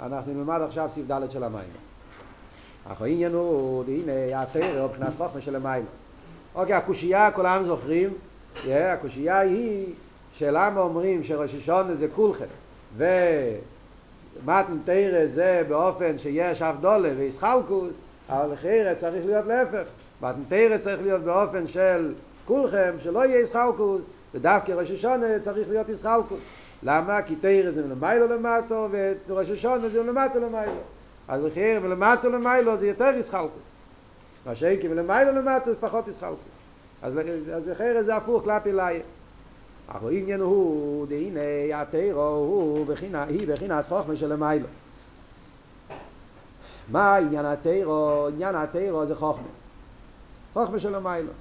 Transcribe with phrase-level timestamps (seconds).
[0.00, 1.68] אנחנו נלמד עכשיו סעיף ד' של המים.
[2.92, 5.84] אך העניין הוא, הנה, התרא הוא מבחינת חוכמה של המים.
[6.54, 8.10] אוקיי, הקושייה, כולם זוכרים,
[8.68, 9.86] הקושייה היא
[10.32, 12.44] שלמה אומרים שראש השונה זה כולכם,
[12.96, 17.92] ומתן תרא זה באופן שיש אבדולה וישחלקוס,
[18.28, 19.84] אבל לחירה צריך להיות להפך.
[20.22, 24.02] מתן תרא צריך להיות באופן של כולכם, שלא יהיה ישחלקוס,
[24.34, 26.40] ודווקא ראש השונה צריך להיות ישחלקוס.
[26.86, 27.22] למה?
[27.22, 28.88] כי תרא זה מלמיילו למטו,
[29.28, 30.80] וראש השונה זה מלמטו למיילו.
[31.28, 33.62] אז לחירה מלמטו למיילו זה יותר ישחלקוס.
[34.46, 36.38] מה שאין מלמיילו למטו זה פחות ישחלקוס.
[37.02, 37.12] אז,
[37.66, 39.00] לחירה זה הפוך כלפי לאי.
[39.88, 44.66] אבל עניין הוא, דהנה התרא הוא בחינה, היא בחינה חוכמה של למיילו.
[46.88, 48.28] מה עניין התרא?
[48.28, 49.48] עניין התרא זה חוכמה.
[50.52, 51.32] חוכמה של למיילו.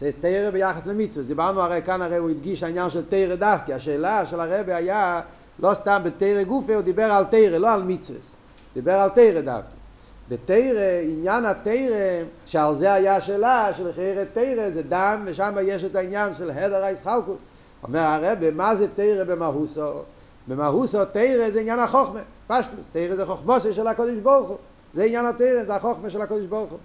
[0.00, 1.26] זה תרא ביחס למצווה.
[1.26, 3.72] דיברנו הרי כאן הרי הוא הדגיש העניין של תרא דווקא.
[3.72, 5.20] השאלה של הרבי היה
[5.58, 8.18] לא סתם בתרא גופה, הוא דיבר על תרא, לא על מצווה.
[8.74, 9.68] דיבר על תרא דווקא.
[10.28, 15.96] בתרא, עניין התרא, שעל זה היה השאלה של חייר תרא, זה דם, ושם יש את
[15.96, 17.38] העניין של הדר הישחלקות.
[17.82, 19.90] אומר הרבי, מה זה תרא במהוסו?
[20.48, 22.20] במהוסו תרא זה עניין החוכמה.
[22.46, 24.56] פשטוס, תרא זה חוכמוסי של הקודש ברוך הוא.
[24.94, 26.78] זה עניין התרא, זה החוכמה של הקודש ברוך הוא.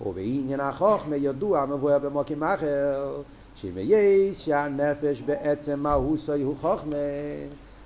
[0.00, 3.22] ובעניין החוכמה ידוע מבואר במוקים אחר
[3.76, 6.96] יש שהנפש בעצם מהוסו הוא חוכמה.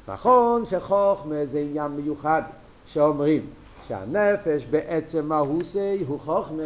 [0.08, 2.42] נכון שחוכמה זה עניין מיוחד
[2.86, 3.46] שאומרים
[3.88, 6.62] שהנפש בעצם מהוסי הוא חוכמה.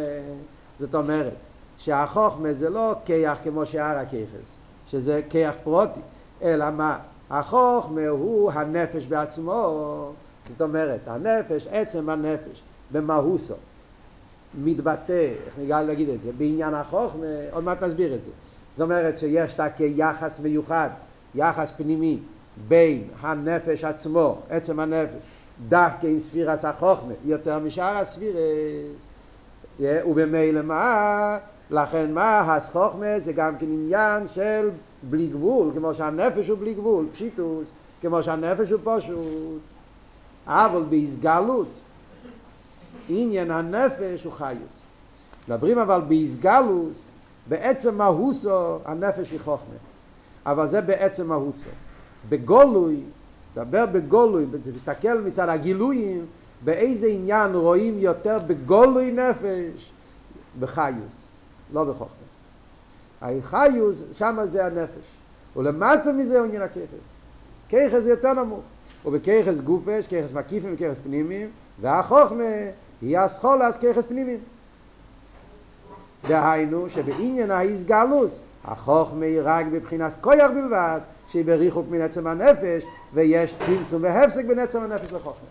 [0.79, 1.33] זאת אומרת
[1.77, 4.55] שהחוכמה זה לא כיח כמו שאר הכיחס
[4.87, 5.99] שזה כיח פרוטי
[6.41, 6.97] אלא מה?
[7.29, 10.11] החוכמה הוא הנפש בעצמו.
[10.49, 13.53] זאת אומרת הנפש עצם הנפש במהוסו
[14.63, 18.29] מתבטא, איך ניגע להגיד את זה, בעניין החוכמה, עוד מעט נסביר את זה.
[18.71, 20.89] זאת אומרת שיש את כיחס מיוחד,
[21.35, 22.17] יחס פנימי
[22.67, 25.13] בין הנפש עצמו, עצם הנפש,
[25.69, 28.37] דווקא עם ספירס החוכמה, יותר משאר הספירס.
[29.79, 31.37] ובמילא מה?
[31.71, 32.55] לכן מה?
[32.55, 34.69] הסחוכמה זה גם כן עניין של
[35.09, 37.67] בלי גבול, כמו שהנפש הוא בלי גבול, פשיטוס,
[38.01, 39.59] כמו שהנפש הוא פשוט.
[40.47, 41.81] אבל באיסגלוס,
[43.09, 44.81] עניין הנפש הוא חיוס.
[45.47, 46.97] מדברים אבל באיסגלוס,
[47.47, 49.75] בעצם מהוסו הנפש היא חוכמה.
[50.45, 51.69] אבל זה בעצם מהוסו.
[52.29, 52.99] בגולוי,
[53.55, 56.25] דבר בגולוי, תסתכל מצד הגילויים,
[56.63, 59.91] באיזה עניין רואים יותר בגולוי נפש?
[60.59, 61.13] בחיוס,
[61.73, 62.23] לא בחוכמה.
[63.21, 65.05] החיוס, שם זה הנפש.
[65.55, 67.13] ולמטה מזה הוא עניין הככס.
[67.69, 68.63] ככס יותר נמוך.
[69.05, 71.49] ובככס גופש, ככס מקיפים וככס פנימיים,
[71.81, 72.43] והחוכמה
[73.03, 74.39] היא הסחולה אז ככס פנימיים.
[76.27, 83.55] דהיינו שבעניין ההסגלוס החוכמה היא רק בבחינת כויח בלבד שהיא בריחוק מן עצם הנפש ויש
[83.59, 85.47] צמצום והפסק בין עצם הנפש לחוכמה.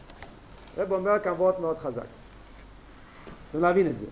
[0.79, 2.03] רב אומר כבוד מאוד חזק.
[3.45, 4.07] צריכים להבין את זה.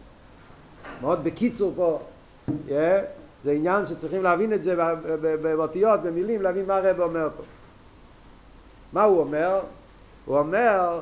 [1.00, 1.99] מאוד בקיצור פה,
[2.49, 2.71] yeah,
[3.45, 4.77] זה עניין שצריכים להבין את זה
[5.43, 7.43] באותיות, במילים, להבין מה הרב אומר פה.
[8.93, 9.61] מה הוא אומר?
[10.25, 11.00] הוא אומר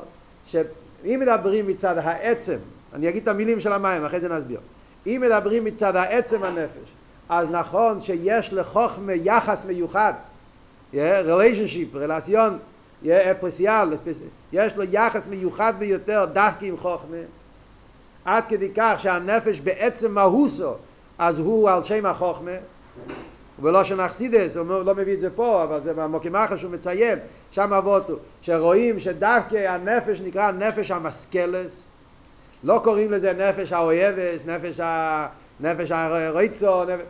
[1.03, 2.57] שאם מדברים מצד העצם,
[2.93, 4.59] אני אגיד את המילים של המים, אחרי זה נסביר.
[5.07, 6.89] אם מדברים מצד העצם הנפש,
[7.29, 10.13] אז נכון שיש לחוכמה יחס מיוחד,
[10.95, 12.57] רליישנשיפ, רלסיון,
[13.39, 13.93] פרסיאל,
[14.53, 17.17] יש לו יחס מיוחד ביותר דווקא עם חוכמה,
[18.25, 20.73] עד כדי כך שהנפש בעצם מהוסו,
[21.17, 22.51] אז הוא על שם החוכמה,
[23.61, 27.19] ולא שנחסידס, הוא לא מביא את זה פה, אבל זה במוקים אחר שהוא מציין,
[27.51, 31.87] שם אבותו, שרואים שדווקא הנפש נקרא נפש המשכלס,
[32.63, 35.27] לא קוראים לזה נפש האויבס, נפש, ה...
[35.59, 37.03] נפש הרויצו, נפש...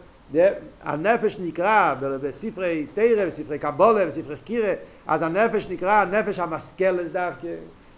[0.83, 4.73] הנפש נקרא בספרי תרא, בספרי קבולה, בספרי קירה,
[5.07, 7.47] אז הנפש נקרא נפש המשכלס דווקא.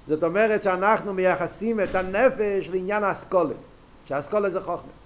[0.07, 3.53] זאת אומרת שאנחנו מייחסים את הנפש לעניין האסכולה,
[4.05, 5.00] שהאסכולה זה חוכמה.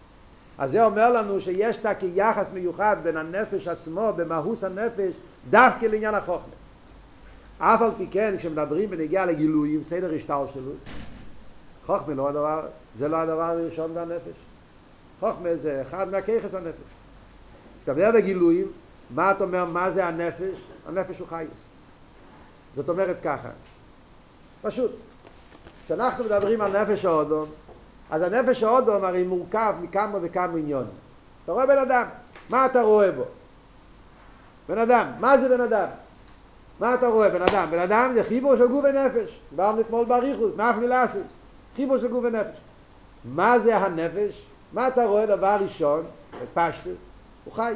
[0.57, 5.15] אז זה אומר לנו שיש את כיחס מיוחד בין הנפש עצמו, במהוס הנפש,
[5.49, 6.53] דווקא לעניין החוכמה.
[7.57, 10.71] אף על פי כן, כשמדברים בנגיעה לגילויים, סדר השטר שלו,
[11.85, 14.35] חוכמה לא הדבר, זה לא הדבר הראשון בנפש.
[15.19, 16.79] חוכמה זה אחד מהכיחס הנפש.
[17.79, 18.71] כשאתה מדבר בגילויים,
[19.09, 20.57] מה אתה אומר, מה זה הנפש?
[20.87, 21.65] הנפש הוא חייס.
[22.73, 23.49] זאת אומרת ככה,
[24.61, 24.91] פשוט,
[25.85, 27.49] כשאנחנו מדברים על נפש האודום,
[28.09, 30.93] אז הנפש האודום הרי מורכב מכמה וכמה עניונים.
[31.43, 32.05] אתה רואה בן אדם,
[32.49, 33.23] מה אתה רואה בו?
[34.69, 35.87] בן אדם, מה זה בן אדם?
[36.79, 37.67] מה אתה רואה בן אדם?
[37.71, 39.39] בן אדם זה חיבור של גוף ונפש.
[39.49, 41.35] דיברנו אתמול באריכוס, מאף מילאסיס.
[41.75, 42.57] חיבור של גוף ונפש.
[43.25, 44.45] מה זה הנפש?
[44.73, 46.03] מה אתה רואה דבר ראשון,
[46.43, 46.97] בפשטוס?
[47.45, 47.73] הוא חי.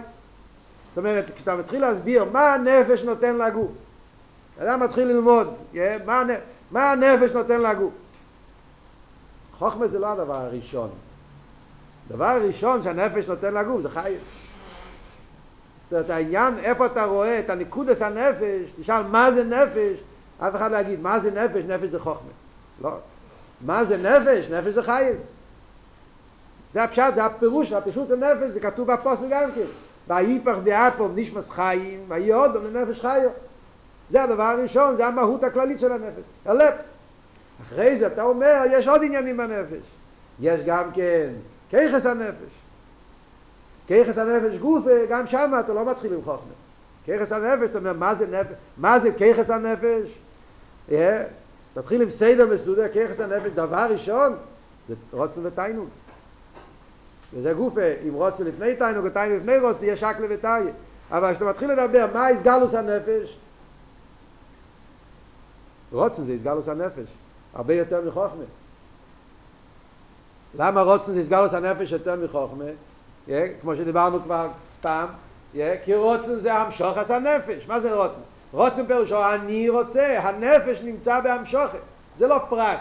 [0.89, 3.71] זאת אומרת, כשאתה מתחיל להסביר מה הנפש נותן לגוף,
[4.59, 5.57] אדם מתחיל ללמוד,
[6.71, 7.93] מה הנפש נותן לגוף?
[9.59, 10.89] חוכמה זה לא הדבר הראשון.
[12.09, 14.21] הדבר הראשון שהנפש נותן לגוף זה חייס.
[15.83, 19.99] זאת אומרת, העניין, איפה אתה רואה את הניקודס הנפש, תשאל מה זה נפש,
[20.39, 21.63] אף אחד לא יגיד, מה זה נפש?
[21.63, 22.29] נפש זה חוכמה.
[22.81, 22.91] לא.
[23.61, 24.49] מה זה נפש?
[24.49, 25.33] נפש זה חייס.
[26.73, 29.65] זה הפשט, זה הפירוש, הפישוט הנפש, זה כתוב בפוסק גם כן.
[30.07, 33.29] ויפח באפו נשמס חיים, ויהי עוד לנפש חיו.
[34.09, 36.23] זה הדבר הראשון, זה המהות הכללית של הנפש.
[36.45, 36.73] הלב.
[37.67, 39.83] אחרי זה אתה אומר, יש עוד עניינים בנפש.
[40.39, 41.29] יש גם כן
[41.69, 42.51] כיחס הנפש.
[43.87, 46.53] כיחס הנפש גוף, גם שם אתה לא מתחיל עם חוכמה.
[47.05, 48.53] כיחס הנפש, אתה אומר, מה זה נפש?
[48.77, 50.05] מה זה כיחס הנפש?
[50.89, 50.93] Yeah.
[51.73, 54.35] תתחיל עם סדר מסודר, כיחס הנפש, דבר ראשון,
[54.89, 55.87] זה רוצן ותיינוג.
[57.33, 57.73] וזה גוף,
[58.07, 60.63] אם רוצה לפני תיינוג או תיינוג לפני רוצה, יש שקלה ותאי.
[61.11, 63.37] אבל כשאתה מתחיל לדבר, מה הסגלוס הנפש?
[65.91, 67.07] רוצן זה הסגלוס הנפש,
[67.53, 68.43] הרבה יותר מחוכמה.
[70.57, 72.65] למה רוצן זה הסגלוס הנפש יותר מחוכמה?
[73.27, 73.31] Yeah,
[73.61, 74.47] כמו שדיברנו כבר
[74.81, 75.07] פעם,
[75.53, 77.67] yeah, כי רוצן זה המשוחס הנפש.
[77.67, 78.21] מה זה רוצן?
[78.51, 81.79] רוצן פירושו אני רוצה, הנפש נמצא בהמשוכת,
[82.17, 82.79] זה לא פרט.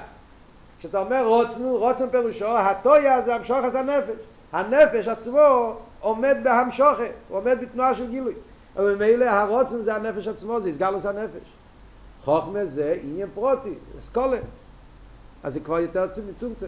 [0.79, 4.17] כשאתה אומר רוצן, רוצן פירושו, הטויה זה המשוחס הנפש.
[4.53, 8.35] הנפש עצמו עומד בהמשוכת, הוא עומד בתנועה של גילוי.
[8.77, 11.41] אבל ממילא הרוצן זה הנפש עצמו, זה הסגלוס הנפש.
[12.25, 14.39] חוכמה זה עניין פרוטי, אסכולה.
[15.43, 16.67] אז זה כבר יותר מצומצם.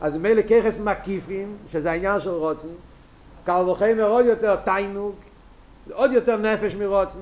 [0.00, 2.68] אז ממילא ככס מקיפים, שזה העניין של רוצן,
[3.44, 5.14] קל וחמר עוד יותר תיינוג,
[5.92, 7.20] עוד יותר נפש מרוצן.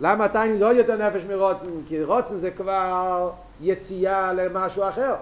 [0.00, 1.68] למה תיינוג זה עוד יותר נפש מרוצן?
[1.86, 5.14] כי רוצן זה כבר יציאה למשהו אחר.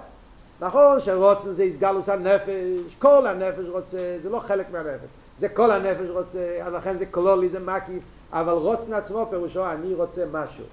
[0.60, 6.10] נכון שרוצן זה הסגלוס הנפש, כל הנפש רוצה, זה לא חלק מהנפש, זה כל הנפש
[6.10, 10.64] רוצה, אז לכן זה כלולי, זה מקיף, אבל רוצן עצמו פירושו אני רוצה משהו.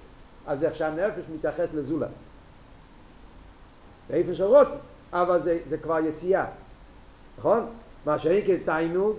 [0.50, 2.12] אז איך שהנפש מתייחס לזולס.
[4.08, 4.76] באיפה של רוצן,
[5.12, 6.46] אבל זה, זה כבר יציאה,
[7.38, 7.66] נכון?
[8.06, 9.16] מה שאין כתיינוג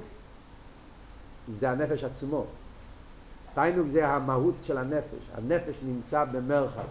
[1.47, 2.45] זה הנפש עצמו.
[3.53, 6.87] תיינוג זה המהות של הנפש, הנפש נמצא במרחב.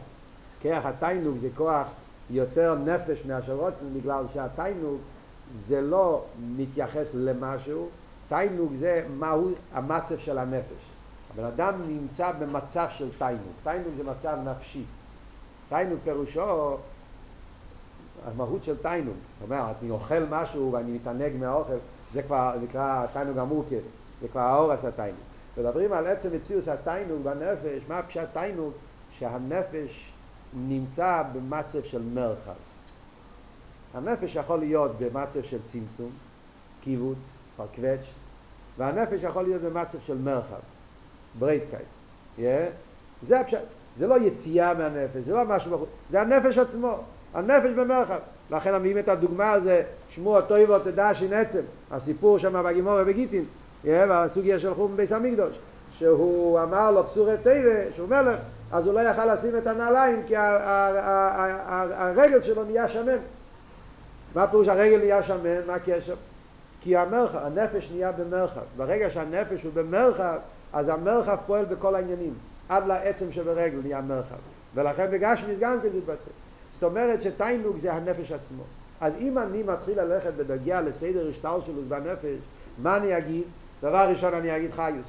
[0.62, 1.88] כוח התיינוג זה כוח
[2.30, 4.98] יותר נפש מאשר רוצן בגלל שהתיינוג
[5.54, 6.24] זה לא
[6.56, 7.88] מתייחס למשהו,
[8.28, 10.89] תיינוג זה מהו המצב של הנפש.
[11.34, 14.84] הבן אדם נמצא במצב של תיינוג, תיינוג זה מצב נפשי.
[15.68, 16.76] תיינוג פירושו
[18.26, 19.14] המהות של תענוג.
[19.14, 21.76] זאת אומרת, אני אוכל משהו ואני מתענג מהאוכל,
[22.12, 23.80] זה כבר נקרא תענוג המורכב,
[24.22, 25.20] זה כבר הארת התענוג.
[25.58, 28.72] מדברים על עצם מציאות התענוג בנפש, מה פשט תענוג?
[29.10, 30.12] שהנפש
[30.54, 32.52] נמצא במצב של מרחב.
[33.94, 36.10] הנפש יכול להיות במצב של צמצום,
[36.84, 38.04] קיבוץ, פארקוועטשט
[38.78, 40.60] והנפש יכול להיות במצב של מרחב,
[41.38, 41.82] ברייטקייט.
[43.22, 43.58] זה הפשט.
[43.96, 46.98] זה לא יציאה מהנפש, זה לא משהו בחוץ, זה הנפש עצמו.
[47.34, 48.18] הנפש במרחב.
[48.50, 51.60] לכן מביאים את הדוגמה הזה, שמוע טויבו תדע שנצם,
[51.90, 53.44] הסיפור שם בגימורה בגיטין,
[53.84, 55.58] והסוגיה של חום בביס המקדוש,
[55.98, 58.36] שהוא אמר לו פסורי טייבה, שהוא מלך,
[58.72, 63.18] אז הוא לא יכל לשים את הנעליים כי הרגל שלו נהיה שמן.
[64.34, 65.66] מה פירוש הרגל נהיה שמן?
[65.66, 66.14] מה הקשר?
[66.80, 68.60] כי המרחב, הנפש נהיה במרחב.
[68.76, 70.36] ברגע שהנפש הוא במרחב,
[70.72, 72.34] אז המרחב פועל בכל העניינים.
[72.68, 74.36] עד לעצם שברגל נהיה מרחב.
[74.74, 76.30] ולכן בגשמיס גם כן זה התבטא.
[76.74, 78.62] זאת אומרת שתיינוג זה הנפש עצמו.
[79.00, 82.38] אז אם אני מתחיל ללכת בדגיה לסדר השטלשלוס בנפש,
[82.82, 83.42] מה אני אגיד?
[83.82, 85.06] דבר ראשון אני אגיד חיוס.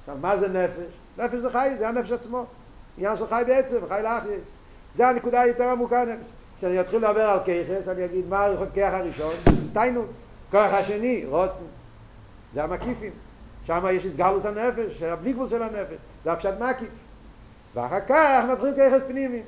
[0.00, 0.92] עכשיו, מה זה נפש?
[1.18, 2.44] נפש זה חיוס, זה הנפש עצמו.
[2.98, 4.42] עניין של חי בעצם, חי לאחייס.
[4.96, 6.26] זה הנקודה היותר עמוקה נפש.
[6.58, 9.34] כשאני אתחיל לדבר על כיחס, אני אגיד מה הכיח הראשון?
[9.72, 10.06] תיינוג.
[10.50, 11.64] כוח השני, רוצן.
[12.54, 13.12] זה המקיפים.
[13.64, 15.96] שם יש הסגלוס הנפש, הבלי גבול של הנפש.
[16.24, 16.88] זה הפשט מקיף.
[17.74, 19.42] ואחר כך מתחיל כיחס פנימי.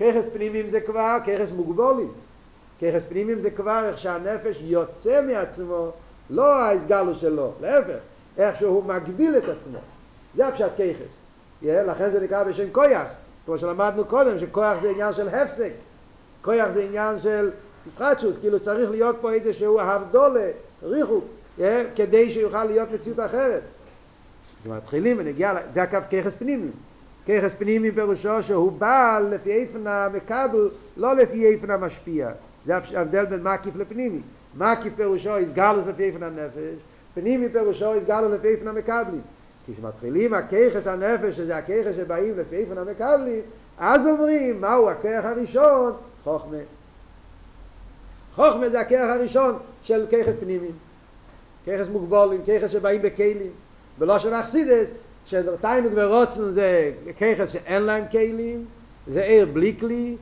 [0.00, 2.12] ככס פנימיים זה כבר ככס מוגבולים.
[2.80, 5.90] ככס פנימיים זה כבר איך שהנפש יוצא מעצמו,
[6.30, 7.98] לא ההסגלו שלו, להפך,
[8.38, 9.78] איך שהוא מגביל את עצמו.
[10.34, 11.16] זה הפשט ככס.
[11.62, 13.06] לכן זה נקרא בשם כויח,
[13.46, 15.72] כמו שלמדנו קודם, שכויח זה עניין של הפסק.
[16.42, 17.50] כויח זה עניין של
[17.86, 20.50] ישחטשוס, כאילו צריך להיות פה איזשהו הבדולה,
[20.82, 21.24] ריחוק,
[21.96, 23.62] כדי שיוכל להיות מציאות אחרת.
[24.66, 26.72] מתחילים ונגיע, זה הקו ככס פנימיים.
[27.28, 32.30] ככס פנימי פירושו שהוא בא לפי איפן המקבל, לא לפי איפן המשפיע.
[32.66, 34.20] זה ההבדל בין מקיף לפנימי.
[34.56, 36.74] מקיף פירושו יסגלוס לפי איפן הנפש,
[37.14, 39.20] פנימי פירושו יסגלוס לפי איפן המקבלים.
[39.66, 43.42] כשמתחילים הככס הנפש, שזה הככס שבאים לפי איפן המקבלים,
[43.78, 45.92] אז אומרים, מהו הכרך הראשון?
[46.24, 46.56] חוכמה.
[48.34, 50.68] חוכמה זה הכרך הראשון של ככס פנימי.
[51.68, 53.50] ככס מוגבולים, ככס שבאים בכלים.
[53.98, 54.90] בלושן אכסידס,
[55.26, 58.64] שתיינוג ורוצן זה ככס שאין להם כלים,
[59.06, 60.16] זה עיר בלי כלי,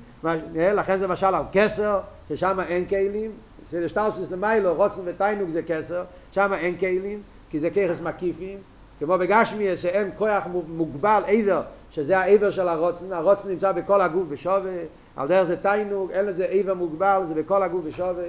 [0.55, 3.31] לכן זה משל על כסר, ששם אין כלים,
[3.71, 8.59] שזה שטלשוס למיילו, רוצן ותיינוג זה כסר, שם אין כלים, כי זה ככס מקיפים,
[8.99, 14.79] כמו בגשמי שאין כוח מוגבל עבר, שזה העבר של הרוצן, הרוצן נמצא בכל הגוף בשווה,
[15.17, 18.25] על דרך זה תיינוג, אין לזה עבר מוגבל, זה בכל הגוף בשווה,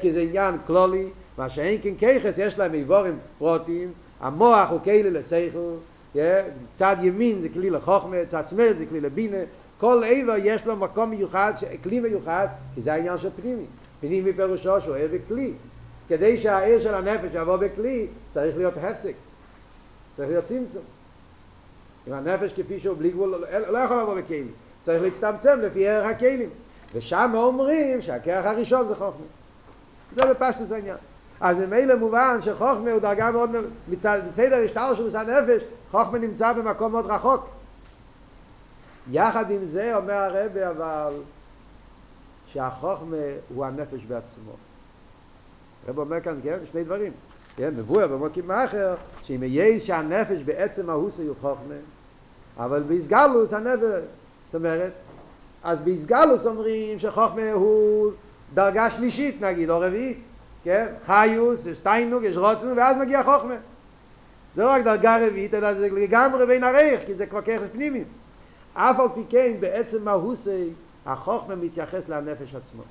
[0.00, 5.10] כי זה עניין כלולי, מה שאין כן ככס, יש להם איבורים פרוטיים, המוח הוא כלי
[5.10, 5.74] לסייכל,
[6.76, 9.36] צד ימין זה כלי לחוכמה, צד שמאל זה כלי לבינה,
[9.78, 13.66] כל עבר יש לו מקום מיוחד, כלי מיוחד, כי זה העניין של פנימי.
[14.00, 15.52] פנימי פירושו שהוא עבר כלי.
[16.08, 19.14] כדי שהעיר של הנפש יבוא בכלי, צריך להיות הפסק.
[20.16, 20.82] צריך להיות צמצום.
[22.08, 24.48] אם הנפש כפי שהוא בלי גבול, לא יכול לבוא בכלים.
[24.82, 26.50] צריך להצטמצם לפי ערך הכלים.
[26.94, 29.26] ושם אומרים שהכרך הראשון זה חוכמה.
[30.14, 30.96] זה בפשטוס העניין.
[31.42, 33.50] אז ממילא מובן שחוכמה הוא דרגה מאוד,
[33.88, 37.48] מצד, בסדר השטר של מצד נפש, חוכמה נמצא במקום מאוד רחוק.
[39.10, 41.12] יחד עם זה אומר הרבי אבל
[42.46, 43.16] שהחוכמה
[43.54, 44.52] הוא הנפש בעצמו.
[45.86, 47.12] הרב אומר כאן, כן, שני דברים.
[47.56, 51.74] כן, מבואר במוקים מאחר, שאם יהיה שהנפש בעצם ההוסי הוא חוכמה,
[52.58, 54.02] אבל באיסגלוס הנפש,
[54.46, 54.92] זאת אומרת,
[55.62, 58.12] אז באיסגלוס אומרים שחוכמה הוא
[58.54, 60.22] דרגה שלישית נגיד, או רביעית,
[60.64, 60.86] כן?
[61.06, 63.56] חיוס, יש תיינוג, יש רוצנו, ואז מגיע חוכמה.
[64.54, 68.04] זה לא רק דרגה רביעית, אלא זה לגמרי בין הרייך, כי זה כבר ככס פנימי.
[68.74, 70.72] אף על פי כן, בעצם מהוסי,
[71.06, 72.82] החוכמה מתייחס לנפש עצמו.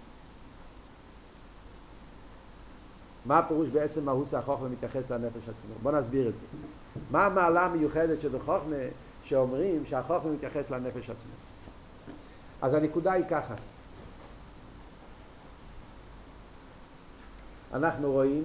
[3.25, 5.73] מה הפירוש בעצם מהוס החוכמה מתייחס לנפש עצמו?
[5.83, 6.45] בוא נסביר את זה.
[7.11, 8.75] מה המעלה המיוחדת של החוכמה
[9.23, 11.31] שאומרים שהחוכמה מתייחס לנפש עצמו?
[12.61, 13.53] אז הנקודה היא ככה.
[17.73, 18.43] אנחנו רואים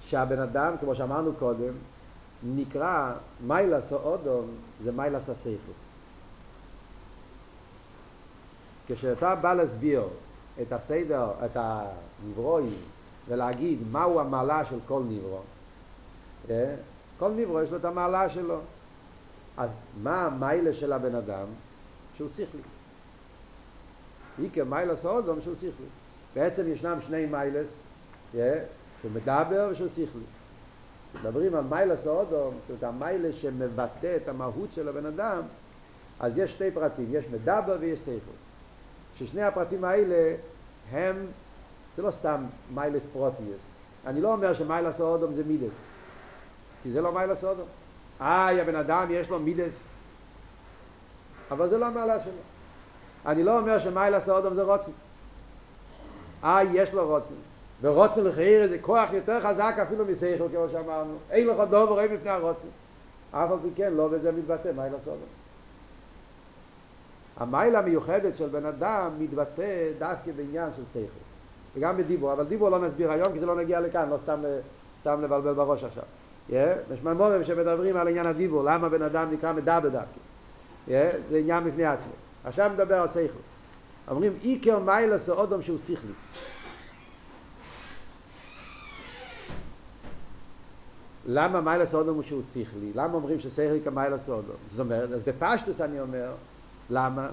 [0.00, 1.72] שהבן אדם, כמו שאמרנו קודם,
[2.42, 3.12] נקרא
[3.46, 4.46] מיילס או אודום,
[4.84, 5.72] זה מיילס הסייכו.
[8.86, 10.02] כשאתה בא להסביר
[10.62, 12.78] את הסדר, את הנברואים,
[13.28, 15.40] ולהגיד מהו המעלה של כל נברו,
[17.18, 18.58] כל נברו יש לו את המעלה שלו.
[19.56, 19.70] אז
[20.02, 21.46] מה המיילה של הבן אדם?
[22.16, 22.60] שהוא שכלי.
[24.42, 25.86] איקר מיילס אודום שהוא שכלי.
[26.36, 27.78] בעצם ישנם שני מיילס,
[28.32, 30.22] שהוא מדבר ושהוא שכלי.
[31.20, 35.42] מדברים על מעלת אדם, זאת אומרת המעלה שמבטא את המהות של הבן אדם,
[36.20, 38.36] אז יש שתי פרטים, יש מדבר ויש שכל.
[39.16, 40.34] ששני הפרטים האלה
[40.90, 41.26] הם,
[41.96, 43.60] זה לא סתם מעלות פרטיות.
[44.06, 45.82] אני לא אומר שמעלת אדם זה מידות,
[46.82, 47.66] כי זה לא מעלת אדם.
[48.20, 49.82] איי, הבן אדם יש לו מידות,
[51.50, 52.32] אבל זה לא המעלה שלו.
[53.26, 54.92] אני לא אומר שמעלת אדם זה רצון.
[56.44, 57.34] איי, יש לו רוצן.
[57.82, 61.14] ורוצן לחייר זה כוח יותר חזק אפילו מסייכל כמו שאמרנו.
[61.30, 62.68] אין לך דוב רואים לפני הרוצן.
[63.30, 65.28] אף על פי כן לא בזה מתבטא מיילס אודום.
[67.36, 71.26] המיילה המיוחדת של בן אדם מתבטא דווקא בעניין של שכל.
[71.76, 74.40] וגם בדיבור, אבל דיבור לא נסביר היום כי זה לא נגיע לכאן, לא סתם,
[75.00, 76.04] סתם לבלבל בראש עכשיו.
[76.50, 76.52] Yeah,
[76.94, 80.18] יש ממורים שמדברים על עניין הדיבור, למה בן אדם נקרא מדבר דווקא.
[80.88, 80.90] Yeah,
[81.30, 82.12] זה עניין בפני עצמו.
[82.44, 83.38] עכשיו מדבר על שכל.
[84.08, 86.12] אומרים איקר מיילה זה אודום שהוא שכלי.
[91.26, 92.92] למה מיילס אודום הוא שהוא שכלי?
[92.94, 94.56] למה אומרים ששכל כמיילס אודום?
[94.68, 96.32] זאת אומרת, אז בפשטוס אני אומר,
[96.90, 97.28] למה?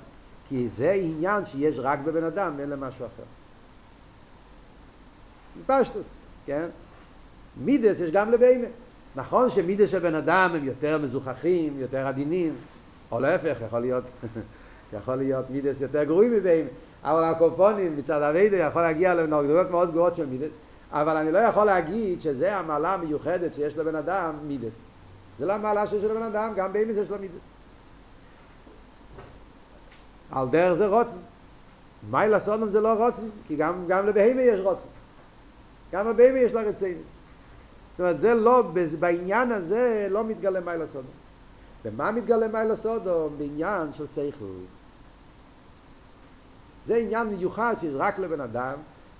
[0.49, 3.23] כי זה עניין שיש רק בבן אדם, אין למשהו אחר.
[5.65, 6.07] פשטוס,
[6.45, 6.69] כן?
[7.57, 8.67] מידס יש גם לבהמה.
[9.15, 12.55] נכון שמידס של בן אדם הם יותר מזוכחים, יותר עדינים,
[13.11, 14.03] או להפך, יכול להיות,
[14.93, 16.69] יכול להיות מידס יותר גרועים מבהמה,
[17.03, 20.51] אבל הקופונים מצד אביידה יכול להגיע לנוגדויות מאוד גרועות של מידס,
[20.91, 24.73] אבל אני לא יכול להגיד שזה המעלה המיוחדת שיש לבן אדם מידס.
[25.39, 27.51] זה לא המעלה שיש לבן אדם, גם בהמה יש לו מידס.
[30.31, 31.17] על דרך זה רוצן.
[32.11, 34.87] מיילה סודום זה לא רוצן, כי גם, גם לבהמה יש רוצן.
[35.91, 37.05] גם לבהמה יש לה רציינס.
[37.91, 38.63] זאת אומרת, זה לא,
[38.99, 41.11] בעניין הזה לא מתגלה מיילה סודום.
[41.85, 43.35] ומה מתגלה מיילה סודום?
[43.37, 44.45] בעניין של סייכל.
[46.87, 48.73] זה עניין מיוחד שיש רק לבן אדם,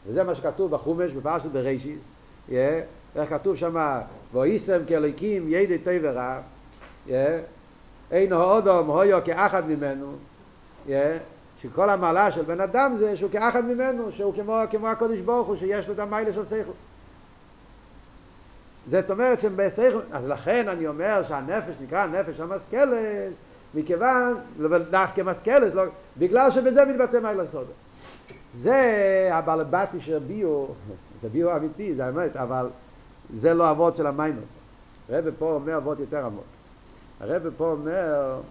[0.08, 2.12] וזה מה שכתוב בחומש, בפרשת בראשיס,
[2.50, 4.00] איך כתוב שם,
[4.34, 6.40] ואיסם כאלוקים ידי טוב ורע,
[8.12, 10.14] אין האודום הויו כאחד ממנו,
[11.62, 15.56] שכל המעלה של בן אדם זה שהוא כאחד ממנו, שהוא כמו, כמו הקודש ברוך הוא,
[15.56, 16.72] שיש לו את המיילה של שכל.
[18.88, 23.38] זאת אומרת שבשכל, אז לכן אני אומר שהנפש נקרא נפש המסכלס,
[23.76, 24.34] מכיוון,
[24.90, 25.84] דווקא מסכלס, לא,
[26.18, 27.72] בגלל שבזה מתבטא מיילה סודו.
[28.54, 30.66] זה הבעלבתי של ביו,
[31.22, 32.70] זה ביו אמיתי, זה האמת, אבל
[33.36, 34.44] זה לא אבות של המיימות.
[35.10, 36.44] רבי פה אומר אבות יותר עמוק.
[37.20, 38.42] הרב פה אומר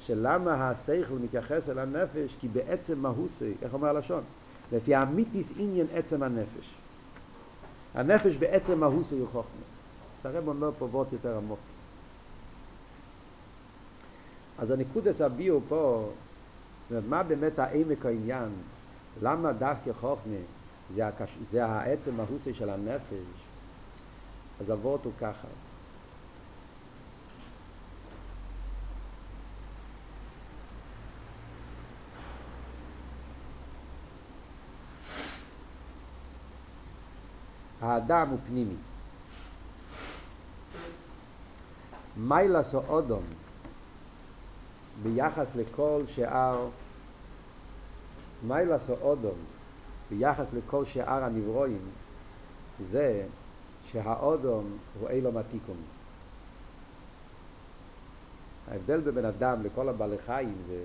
[0.00, 4.22] שלמה השכל מתייחס אל הנפש כי בעצם מהוסי, איך אומר הלשון?
[4.72, 6.74] לפי המיתיס עניין עצם הנפש.
[7.94, 9.42] הנפש בעצם מהוסי הוא חוכמה.
[10.18, 11.58] אז הרב אומר פה וורט יותר עמוק.
[14.62, 16.10] אז הנקודס הביאו פה,
[16.82, 18.48] זאת אומרת, מה באמת העמק העניין?
[19.22, 20.36] למה דווקא חוכמה
[20.94, 21.36] זה, הקש...
[21.50, 23.12] זה העצם ההוסי של הנפש?
[24.60, 25.48] אז הוורט הוא ככה.
[37.80, 38.76] האדם הוא פנימי.
[42.16, 43.41] מיילס או אודום
[45.02, 46.68] ביחס לכל שאר
[48.46, 49.36] מיילס או אודום
[50.10, 51.80] ביחס לכל שאר הנברואים
[52.90, 53.26] זה
[53.84, 55.76] שהאודום הוא אילו מתיקום.
[58.70, 60.84] ההבדל בבן אדם לכל הבעלי חיים זה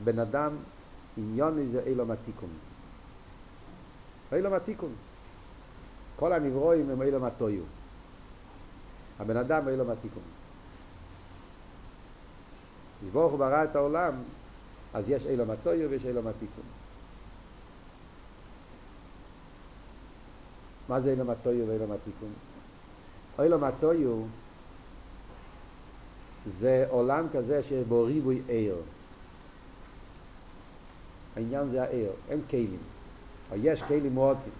[0.00, 0.56] הבן אדם
[1.16, 2.50] עניון זה אילו מתיקום.
[4.32, 4.92] אילו מתיקום.
[6.16, 7.62] כל הנברואים הם אילו מתויו.
[9.18, 10.22] הבן אדם אילו מתיקום.
[13.12, 14.14] ברוך הוא ברא את העולם,
[14.94, 16.64] אז יש אילו מתויו ויש אילו מתיקום.
[20.88, 22.32] מה זה אילו מתויו ואילו מתיקום?
[23.38, 24.22] אילו מתויו
[26.46, 28.76] זה עולם כזה שבו ריבוי עיר.
[31.36, 32.78] העניין זה העיר, אין כלים.
[33.50, 34.52] או יש כלים מועטים.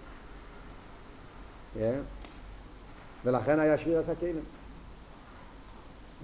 [3.25, 4.43] ולכן היה שביר עשה כלים.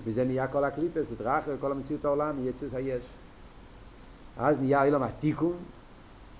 [0.04, 3.04] וזה נהיה כל הקליפס, את רחל, כל המציאות העולם, יצוס היש.
[4.38, 5.58] אז נהיה אילום התיקון,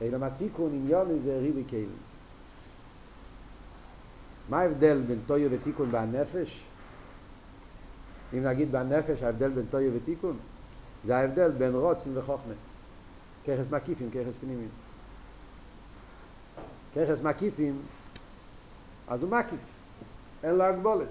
[0.02, 1.90] אילום התיקון עניון זה ריבי כלים.
[4.50, 6.64] מה ההבדל בין טויו ותיקון בנפש?
[8.34, 10.38] אם נגיד בנפש ההבדל בין טויו ותיקון,
[11.06, 12.54] זה ההבדל בין רוצן וחוכמה.
[13.44, 14.70] ככס מקיפים, ככס פנימיים.
[16.96, 17.82] ככס מקיפים,
[19.08, 19.60] אז הוא מקיף,
[20.44, 21.08] אין לו הגבולת.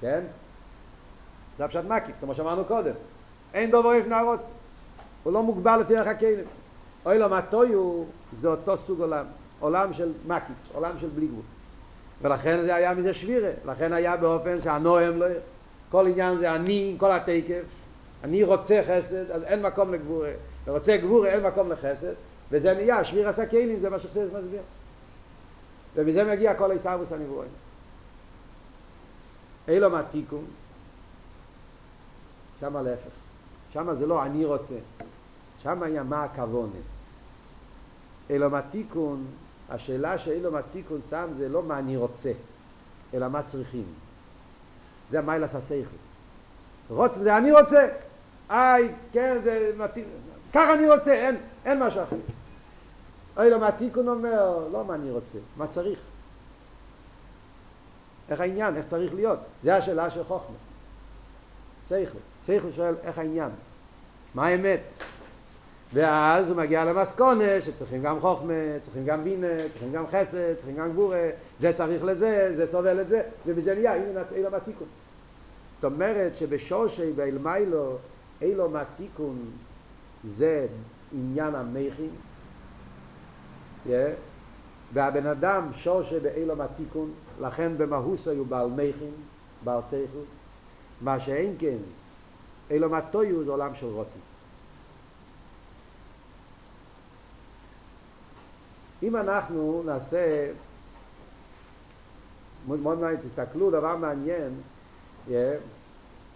[0.00, 0.20] כן?
[1.58, 2.92] זה הפשט מקיף, כמו שאמרנו קודם.
[3.54, 4.48] אין דובר לפני הרוצן.
[5.22, 6.44] הוא לא מוגבל לפי החכינים.
[7.06, 8.04] אוי לו מטויו
[8.40, 9.24] זה אותו סוג עולם.
[9.60, 11.42] עולם של מקיף, עולם של בלי גבול.
[12.22, 13.50] ולכן זה היה מזה שבירה.
[13.64, 15.26] לכן היה באופן שהנועם לא...
[15.90, 17.64] כל עניין זה אני עם כל התקף.
[18.24, 20.30] אני רוצה חסד, אז אין מקום לגבורה.
[20.66, 22.12] ורוצה גבורה, אין מקום לחסד.
[22.50, 24.62] וזה נהיה, שביר עשה כלים, זה מה שחסד מסביר.
[25.96, 27.50] ומזה מגיע כל הישרבוס הנברואים.
[29.68, 30.44] אילו מהתיקון,
[32.60, 33.10] שם להפך.
[33.72, 34.74] שם זה לא אני רוצה,
[35.62, 36.80] שם היה מה הכוונה.
[38.30, 39.26] אילו מהתיקון,
[39.68, 42.32] השאלה שאילו מהתיקון שם זה לא מה אני רוצה,
[43.14, 43.84] אלא מה צריכים.
[45.10, 45.96] זה המיילס השכל.
[46.90, 47.88] רוצ זה אני רוצה,
[48.50, 50.04] איי, כן, זה מתאים,
[50.52, 52.16] ככה אני רוצה, אין, אין משהו אחר.
[53.36, 54.68] אוי לו, מה התיקון אומר?
[54.72, 55.98] לא מה אני רוצה, מה צריך.
[58.30, 59.38] איך העניין, איך צריך להיות.
[59.62, 60.56] זה השאלה של חוכמה.
[61.88, 62.18] שכל.
[62.46, 63.50] שכל שואל איך העניין.
[64.34, 64.80] מה האמת?
[65.94, 70.92] ואז הוא מגיע למסקונה שצריכים גם חוכמה, צריכים גם בינה, צריכים גם חסד, צריכים גם
[70.92, 73.94] גבורה, זה צריך לזה, זה סובל את זה, ובזה נהיה
[74.32, 74.86] אילו מהתיקון.
[75.74, 77.96] זאת אומרת שבשושי באלמיילו
[78.40, 79.38] אילו מהתיקון
[80.24, 80.66] זה
[81.12, 82.10] עניין המכין,
[83.86, 83.90] yeah.
[84.92, 87.10] והבן אדם שורשה באילום התיקון,
[87.40, 89.12] לכן במהוסו הוא בעל מכין,
[89.64, 90.26] בעל סייכות,
[91.00, 91.76] מה שאין כן,
[92.70, 94.20] אילום התויו זה עולם של רוצים.
[99.02, 100.52] אם אנחנו נעשה,
[102.66, 104.52] מאוד מעניין, תסתכלו, דבר מעניין,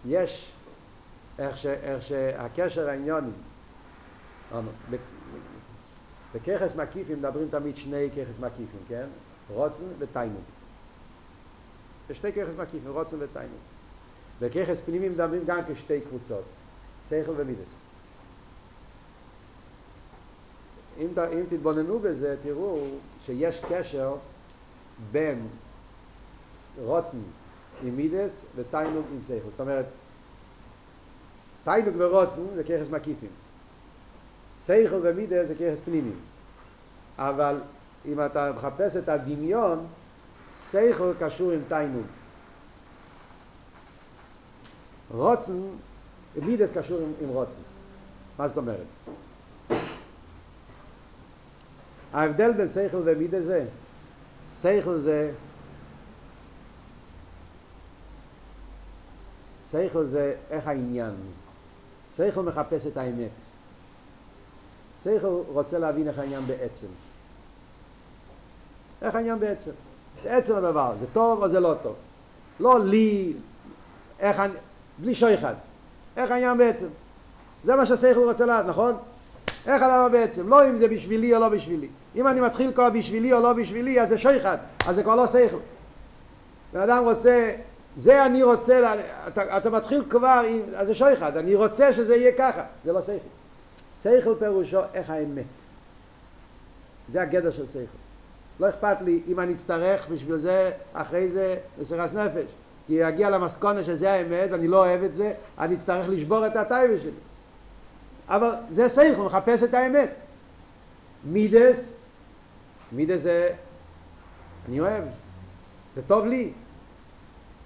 [0.05, 0.51] יש
[1.39, 3.31] איך, ש, איך שהקשר העניוני,
[6.35, 9.07] בככס מקיפים מדברים תמיד שני ככס מקיפים, כן?
[9.49, 10.43] רוצן ותיינוג.
[12.11, 13.57] שתי ככס מקיפים, רוצן ותיינוג.
[14.41, 16.43] בככס פנימיים מדברים גם כשתי קבוצות,
[17.09, 17.67] שכל ומידס.
[20.97, 22.79] אם, אם תתבוננו בזה, תראו
[23.25, 24.15] שיש קשר
[25.11, 25.47] בין
[26.77, 27.17] רוצן
[27.83, 29.49] עם מידס ותיינוג עם שכל.
[29.51, 29.85] זאת אומרת,
[31.63, 33.29] תיינוג ורוצן זה ככס מקיפים.
[34.65, 36.19] שכל ומידה זה ככס פנימיים.
[37.17, 37.57] אבל
[38.05, 39.85] אם אתה מחפש את הדמיון,
[40.71, 42.05] שכל קשור עם תיינוג.
[45.11, 45.61] רוצן,
[46.35, 47.61] מידס קשור עם, עם רוצן.
[48.37, 48.85] מה זאת אומרת?
[52.13, 53.65] ההבדל בין שכל ומידה זה,
[54.61, 55.31] שכל זה,
[59.71, 61.13] שכל זה איך העניין.
[62.15, 63.29] שכל מחפש את האמת.
[65.03, 66.87] שכל רוצה להבין איך העניין בעצם.
[69.01, 69.71] איך העניין בעצם.
[70.23, 71.95] בעצם הדבר, זה טוב או זה לא טוב.
[72.59, 73.33] לא לי,
[74.19, 74.53] איך אני,
[74.97, 75.53] בלי שויחד.
[76.17, 76.87] איך העניין בעצם.
[77.63, 78.95] זה מה שהשכל רוצה לדעת, נכון?
[79.65, 81.87] איך הדבר בעצם, לא אם זה בשבילי או לא בשבילי.
[82.15, 85.27] אם אני מתחיל כבר בשבילי או לא בשבילי, אז זה שויחד, אז זה כבר לא
[85.27, 85.57] שכל.
[86.73, 87.51] בן אדם רוצה,
[87.97, 88.93] זה אני רוצה,
[89.27, 93.01] אתה, אתה מתחיל כבר, עם, אז זה שויחד, אני רוצה שזה יהיה ככה, זה לא
[93.01, 93.17] שכל.
[94.03, 95.45] שכל פירושו איך האמת.
[97.11, 98.02] זה הגדר של שכל.
[98.59, 102.45] לא אכפת לי אם אני אצטרך בשביל זה, אחרי זה, לסירס נפש.
[102.87, 106.99] כי יגיע למסקונה שזה האמת, אני לא אוהב את זה, אני אצטרך לשבור את הטייבה
[106.99, 107.11] שלי.
[108.27, 110.09] אבל זה שכל, מחפש את האמת.
[111.23, 111.93] מידס,
[112.91, 113.49] מידס זה,
[114.69, 115.03] אני אוהב,
[115.95, 116.51] זה טוב לי,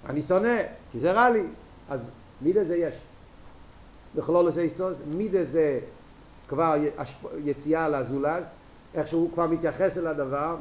[0.06, 0.58] אני שונא,
[0.92, 1.42] כי זה רע לי,
[1.90, 2.10] אז
[2.42, 2.94] מידס זה יש.
[4.14, 5.80] בכלול עושה היסטוריה, מידס זה
[6.48, 6.76] כבר
[7.44, 8.48] יציאה לזולז,
[8.98, 10.56] איך שהוא כבר מתייחס אל הדבר,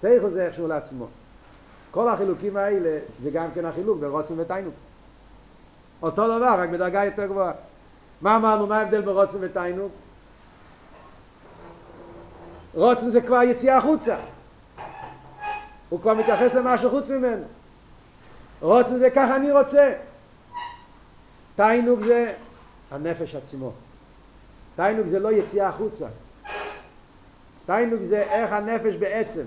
[0.00, 1.06] שכל זה איכשהו לעצמו.
[1.90, 4.74] כל החילוקים האלה זה גם כן החילוק ברוצן ותיינוק.
[6.02, 7.52] אותו דבר, רק בדרגה יותר גבוהה.
[8.20, 9.92] מה אמרנו, מה ההבדל ברוצן ותיינוק?
[12.74, 14.16] רוצן זה כבר יציאה החוצה.
[15.88, 17.44] הוא כבר מתייחס למשהו חוץ ממנו.
[18.60, 19.92] רוצן זה ככה אני רוצה.
[21.56, 22.32] תיינוק זה
[22.90, 23.72] הנפש עצמו.
[24.76, 26.06] תיינוק זה לא יציאה החוצה.
[27.66, 29.42] תיינוק זה איך הנפש בעצם.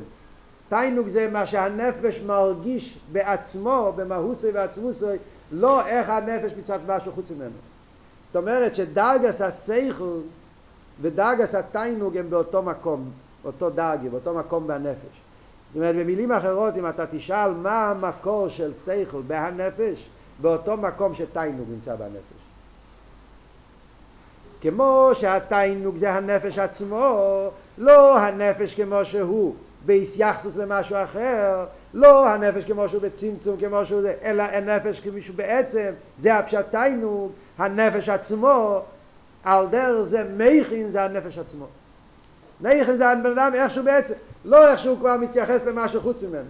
[0.69, 5.05] תיינוק זה מה שהנפש מרגיש בעצמו, במהוסי ועצמוסי,
[5.51, 7.57] לא איך הנפש מצד משהו חוץ ממנו.
[8.23, 10.19] זאת אומרת שדרגס הסייכל
[11.01, 13.11] ודרגס התיינוג הם באותו מקום,
[13.45, 15.21] אותו דרגי, באותו מקום בנפש.
[15.69, 20.07] זאת אומרת, במילים אחרות, אם אתה תשאל מה המקור של סייכל בהנפש,
[20.41, 22.45] באותו מקום שתיינוג נמצא בנפש.
[24.61, 32.89] כמו שהתיינוג זה הנפש עצמו, לא הנפש כמו שהוא בהסייחסוס למשהו אחר, לא הנפש כמו
[32.89, 38.81] שהוא בצמצום כמו שהוא זה, אלא הנפש כמישהו בעצם, זה הפשט תיינוג, הנפש עצמו,
[39.43, 41.65] על דרך זה מייכין זה הנפש עצמו.
[42.61, 44.13] מייכין זה הבן אדם איכשהו בעצם,
[44.45, 46.49] לא איכשהו כבר מתייחס למשהו חוץ ממנו.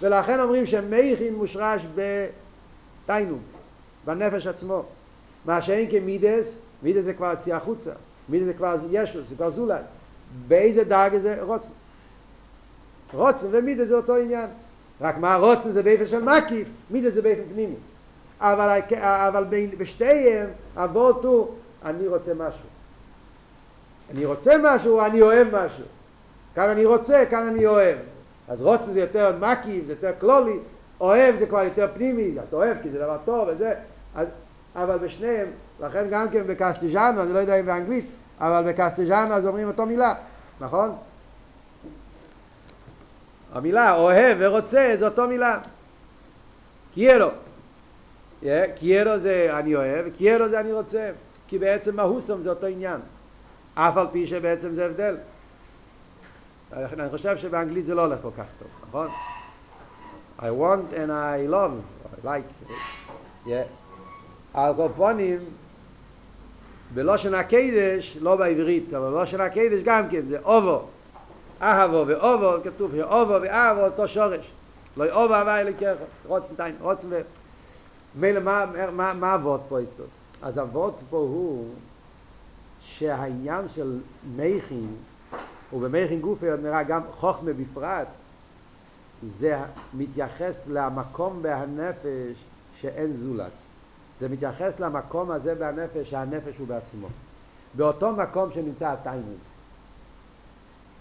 [0.00, 1.86] ולכן אומרים שמייכין מושרש
[3.06, 3.40] בתיינוג,
[4.04, 4.84] בנפש עצמו.
[5.44, 7.90] מה שאין כמידס, מידס זה כבר יציאה החוצה,
[8.28, 9.86] מידס זה כבר ישוס, זה כבר זולס.
[10.48, 11.70] באיזה דאגה זה רוצן.
[13.12, 14.50] רוצן ומידס זה אותו עניין.
[15.00, 17.76] רק מה רוצן זה באיפה של מקיף, מידס זה באיפה פנימי.
[18.40, 19.44] אבל, אבל
[19.78, 21.48] בשתיהם אבות הוא
[21.84, 22.68] אני רוצה משהו.
[24.10, 25.84] אני רוצה משהו, אני אוהב משהו.
[26.54, 27.98] כאן אני רוצה, כאן אני אוהב.
[28.48, 30.58] אז רוצה זה יותר מקיף, זה יותר כלולי,
[31.00, 33.72] אוהב זה כבר יותר פנימי, אתה אוהב כי זה דבר טוב וזה,
[34.14, 34.28] אז,
[34.76, 35.48] אבל בשניהם,
[35.80, 38.06] לכן גם כן בקסטיג'אנו, אני לא יודע אם באנגלית,
[38.40, 40.14] אבל בקסטיג'אנו אז אומרים אותו מילה,
[40.60, 40.96] נכון?
[43.52, 45.58] המילה אוהב ורוצה זה אותו מילה.
[46.94, 47.30] קיירו.
[48.74, 51.10] קיירו זה אני אוהב, קיירו זה אני רוצה.
[51.48, 53.00] כי בעצם מהוסום זה אותו עניין.
[53.74, 55.16] אף על פי שבעצם זה הבדל.
[56.72, 59.08] אני חושב שבאנגלית זה לא הולך כל כך טוב, נכון?
[60.38, 61.72] I want and I love,
[62.04, 62.48] I like.
[63.46, 63.83] Yeah.
[64.54, 65.38] על קופונים,
[66.94, 70.82] בלושן הקדש, לא בעברית, אבל בלושן הקדש גם כן, זה אובו.
[71.62, 74.50] אהבו ואובו, כתוב אובו ואהבו, אותו שורש.
[74.96, 77.20] לא אובו אהבה אלי ככה, רוצן תיין, רוצן ו...
[78.14, 78.40] מילא
[78.92, 80.06] מה אבות פה איסטוס?
[80.42, 81.68] אז אבות פה הוא
[82.82, 84.00] שהעניין של
[84.36, 84.96] מייכין,
[85.72, 88.08] ובמייכין גופי עוד נראה גם חוכמה בפרט,
[89.22, 89.58] זה
[89.94, 92.44] מתייחס למקום בהנפש
[92.76, 93.63] שאין זולס.
[94.20, 97.08] זה מתייחס למקום הזה בהנפש שהנפש הוא בעצמו.
[97.74, 99.38] באותו מקום שנמצא התיינוג.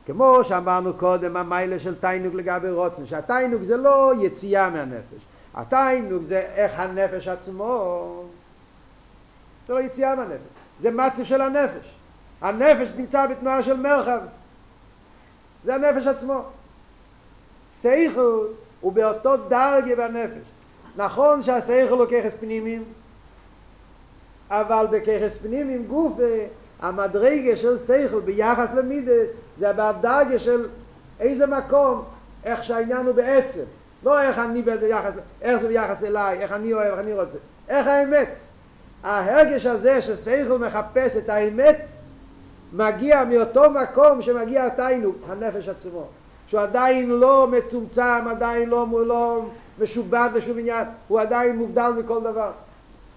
[0.05, 5.25] כמו שאמרנו קודם, המיילה של תיינוג לגבי רוצן, שהתיינוג זה לא יציאה מהנפש.
[5.53, 8.23] התיינוג זה איך הנפש עצמו,
[9.67, 10.47] זה לא יציאה מהנפש,
[10.79, 11.95] זה מצב של הנפש.
[12.41, 14.19] הנפש נמצא בתנועה של מרחב.
[15.63, 16.43] זה הנפש עצמו.
[17.65, 18.45] סייכל
[18.81, 20.47] הוא באותו דרגה בנפש.
[20.95, 22.83] נכון שהסייכל הוא ככס פנימיים,
[24.61, 26.13] אבל בככס פנימיים גוף
[26.79, 30.67] המדרגה של סייכל ביחס למידס זה בדרגה של
[31.19, 32.03] איזה מקום,
[32.45, 33.63] איך שהעניין הוא בעצם.
[34.03, 37.37] לא איך אני ביחס, איך זה ביחס אליי, איך אני אוהב, איך אני רוצה.
[37.69, 38.29] איך האמת.
[39.03, 41.85] ההרגש הזה שסייכל מחפש את האמת
[42.73, 46.07] מגיע מאותו מקום שמגיע התיינוק, הנפש עצמו.
[46.47, 49.45] שהוא עדיין לא מצומצם, עדיין לא, לא
[49.79, 52.51] משובד בשום עניין, הוא עדיין מובדל מכל דבר.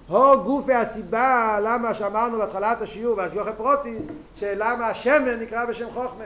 [0.08, 6.24] הו גופי הסיבה למה שאמרנו בהתחלת השיעור בהשגוחי פרוטיס שלמה השמן נקרא בשם חוכמה.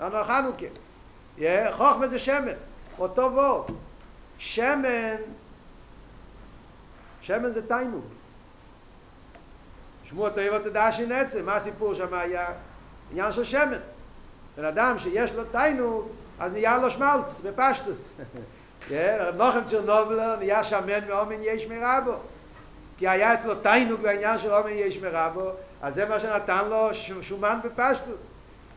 [0.00, 0.66] לנו חנוכה
[1.72, 2.52] חוכמה זה שמן
[2.98, 3.66] אותו וור
[4.38, 5.16] שמן
[7.20, 8.04] שמן זה תיינוק
[10.04, 12.14] שמוע תאיבה תדע שנצא מה הסיפור שם?
[12.14, 12.46] היה
[13.10, 13.78] עניין של שמן.
[14.56, 16.08] בן אדם שיש לו תיינוק
[16.40, 18.00] אז נהיה לו שמלץ בפשטוס
[19.36, 22.14] נוחם צ'רנובל נהיה שמן מאומן יש מרבו.
[22.98, 25.50] כי היה אצלו תיינוק בעניין של אומן יש מרבו
[25.82, 26.88] אז זה מה שנתן לו
[27.22, 28.18] שומן בפשטות.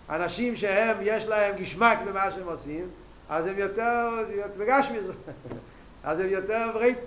[0.10, 2.88] אנשים שהם יש להם גשמק במה שהם עושים
[3.30, 4.10] אז הם יותר
[4.58, 5.14] בגש מזה
[6.04, 6.98] אז הם יותר ברית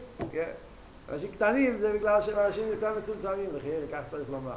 [1.12, 4.55] אנשים קטנים זה בגלל שהם אנשים יותר מצומצמים לחייר כך צריך לומר.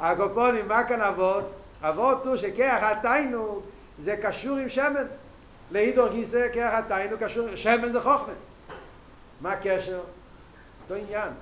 [0.00, 1.52] הקופונים מה כאן אבות?
[1.82, 3.64] אבות הוא שכח התיינוק
[4.02, 5.06] זה קשור עם שמן
[5.70, 8.34] להידור גיסא כרך התיינוק קשור שמן זה חוכמה
[9.40, 10.00] מה הקשר?
[10.82, 11.32] אותו עניין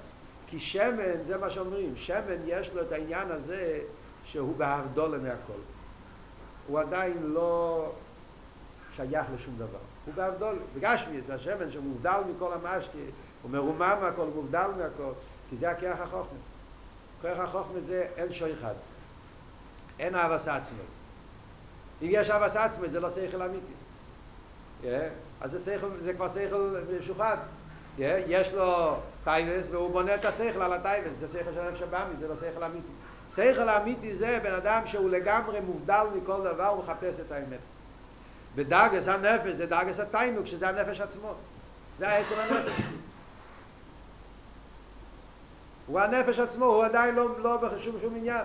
[0.46, 3.80] כי שמן, זה מה שאומרים, שמן יש לו את העניין הזה
[4.24, 5.60] שהוא בהרדולה מהכל.
[6.66, 7.92] הוא עדיין לא
[8.96, 9.78] שייך לשום דבר.
[10.06, 10.58] הוא בהרדולה.
[10.76, 12.98] בגשמי זה השמן שמובדל מכל המשקי,
[13.42, 15.12] הוא מרומם מהכל, מובדל מהכל,
[15.50, 16.38] כי זה הכרח החוכמה.
[17.22, 18.74] כרח החוכמה זה אין שוי אחד.
[19.98, 20.78] אין אהבס עצמי.
[22.02, 23.72] אם יש אהבס עצמי זה לא שכל אמיתי.
[25.40, 27.36] אז זה, שכל, זה כבר שכל משוחד.
[27.98, 32.28] יש לו תאוות והוא בונה את השכל על התאוות, זה שכל של נפש הבהמי, זה
[32.28, 32.88] לא שכל אמיתי.
[33.34, 37.58] שכל אמיתי זה בן אדם שהוא לגמרי מובדל מכל דבר, הוא מחפש את האמת.
[38.56, 41.34] בדרגת הנפש זה דרגת התענוג, שזה הנפש עצמו.
[41.98, 42.72] זה העצם הנפש.
[45.86, 48.44] הוא הנפש עצמו, הוא עדיין לא, לא בשום שום עניין.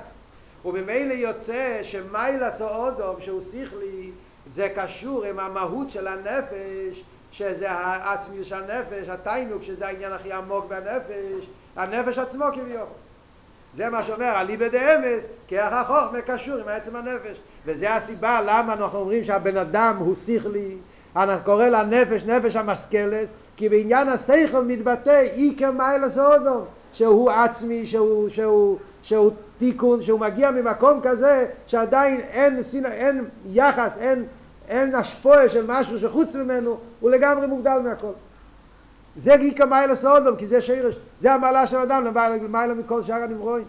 [0.66, 4.12] ובמילא יוצא שמעלת האדם שהוא שכלי,
[4.54, 10.66] זה קשור עם המהות של הנפש, שזה העצמיות של הנפש, התיינוק, שזה העניין הכי עמוק
[10.66, 12.86] בנפש, הנפש עצמו כביכול.
[13.76, 17.38] זה מה שאומר, אליבא דאמס, כרך החוכמה קשור עם עצם הנפש.
[17.66, 20.78] וזה הסיבה למה אנחנו אומרים שהבן אדם הוא שכלי,
[21.16, 28.30] אנחנו קורא לנפש נפש המשכלס, כי בעניין השכל מתבטא איקר מיילס אודום, שהוא עצמי, שהוא,
[28.30, 34.26] שהוא, שהוא תיקון, שהוא מגיע ממקום כזה שעדיין אין, אין יחס, אין
[34.70, 38.12] אין השפועה של משהו שחוץ ממנו, הוא לגמרי מובדל מהכל.
[39.16, 43.66] זה גיקה מיילה סודום, כי זה שירש, זה המעלה של אדם, למעלה מכל שאר הנברואים.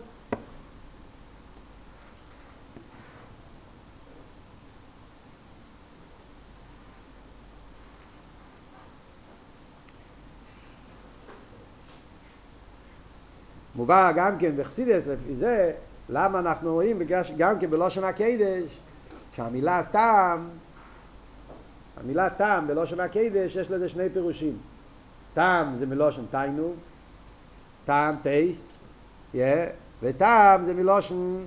[13.81, 15.73] מובא גם כן בחסידס לפי זה,
[16.09, 17.03] למה אנחנו רואים
[17.37, 18.79] גם כן בלושן הקדש,
[19.33, 20.49] שהמילה טעם
[22.01, 24.59] המילה טעם בלושן הקדש יש לזה שני פירושים.
[25.35, 26.73] טעם זה מלושן תיינו,
[27.85, 28.67] טעם טייסט,
[29.35, 29.39] yeah,
[30.03, 31.45] וטעם זה מלושן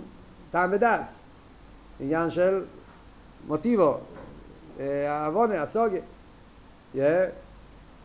[0.52, 1.20] טעם ודס.
[2.00, 2.64] עניין של
[3.48, 3.98] מוטיבו,
[4.80, 6.02] העוונה, הסוגיה.
[6.96, 7.00] Yeah.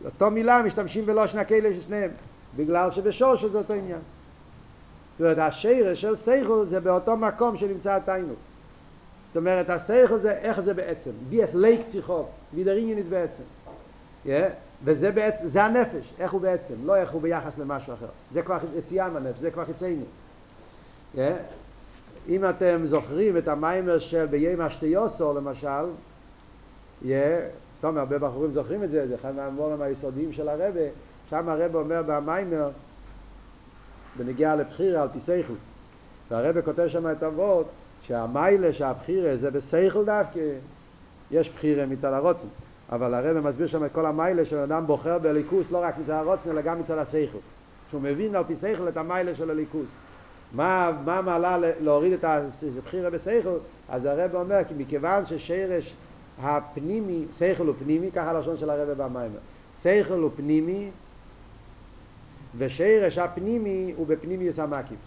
[0.05, 2.11] אותו מילה משתמשים בלושן הקדש שניהם,
[2.55, 3.99] בגלל שבשורש זה אותו עניין.
[5.19, 8.35] זאת אומרת, השרש של סייכל זה באותו מקום שנמצא התיינות.
[9.27, 11.11] זאת אומרת, השכל זה, איך זה בעצם?
[11.29, 13.43] בי את לייק ציחו, בי דר עניינית בעצם.
[14.25, 14.29] Yeah?
[14.83, 18.05] וזה בעצם, זה הנפש, איך הוא בעצם, לא איך הוא ביחס למשהו אחר.
[18.33, 20.07] זה כבר יציאה מהנפש, זה כבר חיצייניץ.
[21.15, 21.19] Yeah?
[22.27, 25.85] אם אתם זוכרים את המיימר של ביים אשתיוסו למשל,
[27.03, 27.07] yeah,
[27.83, 30.81] אומרת, הרבה בחורים זוכרים את זה, זה אחד מהמורים היסודיים של הרבה,
[31.29, 32.69] שם הרבה אומר במיימר,
[34.17, 35.53] בנגיעה לבחירה על פי סייכל.
[36.31, 37.67] והרבה כותב שם את אבות,
[38.01, 40.39] שהמיילה שהבחירה זה בסייכל דווקא,
[41.31, 42.47] יש בחירה מצד הרוצן,
[42.91, 46.61] אבל הרב מסביר שם את כל המיילה שאדם בוחר בליכוס לא רק מצד הרוצן אלא
[46.61, 47.37] גם מצד הסייכל,
[47.89, 49.87] שהוא מבין על פי סייכל את המיילה של הליכוס.
[50.53, 52.23] מה, מה מעלה להוריד את
[52.77, 53.57] הבחירה בסייכל?
[53.89, 55.93] אז הרב אומר כי מכיוון ששרש
[56.41, 59.37] הפנימי, סייכל הוא פנימי, ככה הלשון של הרב במיימר,
[59.73, 60.89] סייכל הוא פנימי
[62.57, 64.99] ושרש הפנימי הוא בפנימיוס המקיף.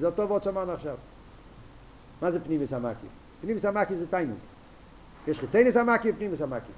[0.00, 0.96] זה אותו ועוד שאמרנו עכשיו.
[2.22, 3.10] מה זה פנימיס המקיף?
[3.40, 4.38] פנימיס המקיף זה תיינוק.
[5.28, 6.74] יש חיצייניס המקיף ופנימיס המקיף.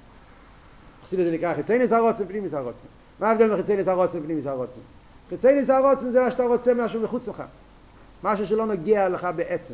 [1.05, 2.87] חסיד זה נקרא חיצייניס הרוצן ופנימיס הרוצן.
[3.19, 4.79] מה ההבדל בין חיצייניס הרוצן ופנימיס הרוצן?
[5.29, 7.43] חיצייניס הרוצן זה מה שאתה רוצה משהו מחוץ לך.
[8.23, 9.73] משהו שלא נוגע לך בעצם.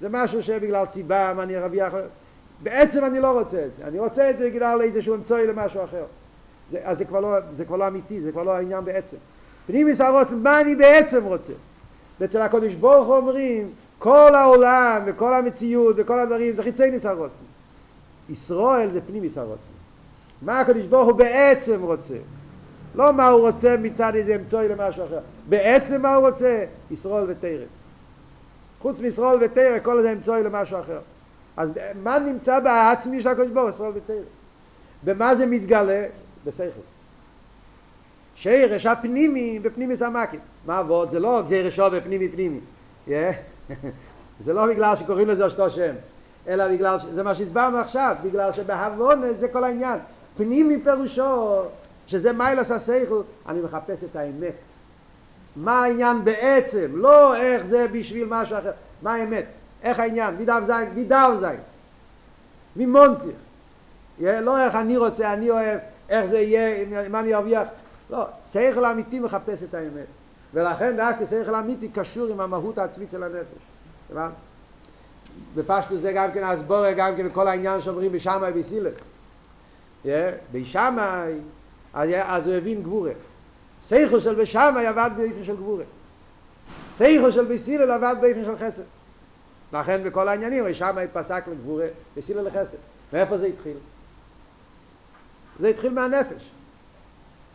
[0.00, 1.94] זה משהו שבגלל סיבה, מה אני ארוויח...
[2.62, 3.84] בעצם אני לא רוצה את זה.
[3.84, 6.04] אני רוצה את זה בגלל איזשהו אמצעי למשהו אחר.
[6.72, 9.16] זה, אז זה כבר, לא, זה כבר לא אמיתי, זה כבר לא העניין בעצם.
[9.66, 11.52] פנימיס הרוצן, מה אני בעצם רוצה?
[12.20, 17.44] ואצל הקודש ברוך אומרים כל העולם וכל המציאות וכל הדברים זה חיצי ניס הרוצן
[18.30, 19.72] ישראל זה פנימיס הרוצן.
[20.42, 22.14] מה הקדוש ברוך הוא בעצם רוצה?
[22.94, 25.18] לא מה הוא רוצה מצד איזה אמצעי למשהו אחר.
[25.48, 26.64] בעצם מה הוא רוצה?
[26.90, 27.64] ישראל ותרא.
[28.80, 30.98] חוץ מישראל ותרא, כל זה אמצעי למשהו אחר.
[31.56, 33.70] אז מה נמצא בעצמי של הקדוש ברוך הוא?
[33.70, 34.16] ישראל ותרא.
[35.04, 36.04] במה זה מתגלה?
[36.46, 36.80] בשכל.
[38.34, 40.40] שירש הפנימי בפנימי סמקים.
[40.66, 41.10] מה עבוד?
[41.10, 42.60] זה לא גזיר בפנימי פנימי.
[44.44, 45.94] זה לא בגלל שקוראים לזה אותו שם,
[46.48, 49.98] אלא בגלל, זה מה שהסברנו עכשיו, בגלל שבהבונה זה כל העניין.
[50.36, 51.62] פנימי פירושו,
[52.06, 54.54] שזה מיילס השכל, אני מחפש את האמת.
[55.56, 58.70] מה העניין בעצם, לא איך זה בשביל משהו אחר,
[59.02, 59.44] מה האמת,
[59.82, 61.60] איך העניין, מדף זין, מדף זין,
[62.76, 63.36] ממונציך,
[64.20, 67.68] לא איך אני רוצה, אני אוהב, איך זה יהיה, מה אני ארוויח,
[68.10, 70.06] לא, שכל אמיתי מחפש את האמת,
[70.54, 73.58] ולכן דווקא שכל אמיתי קשור עם המהות העצמית של הנפש,
[74.10, 74.32] הבנת?
[75.54, 78.94] בפשטו זה גם כן הסבורה, גם כן כל העניין שאומרים בשמאי ובסילך.
[80.52, 81.38] בשמאי,
[81.94, 83.12] אז הוא הבין גבורה.
[83.82, 85.84] סייכו של בשמאי עבד באיפן של גבורה.
[86.92, 88.82] סייכו של בסילל עבד באיפן של חסד.
[89.72, 92.76] לכן בכל העניינים, בשמאי פסק לגבורה, בסילל לחסד.
[93.12, 93.76] מאיפה זה התחיל?
[95.58, 96.50] זה התחיל מהנפש.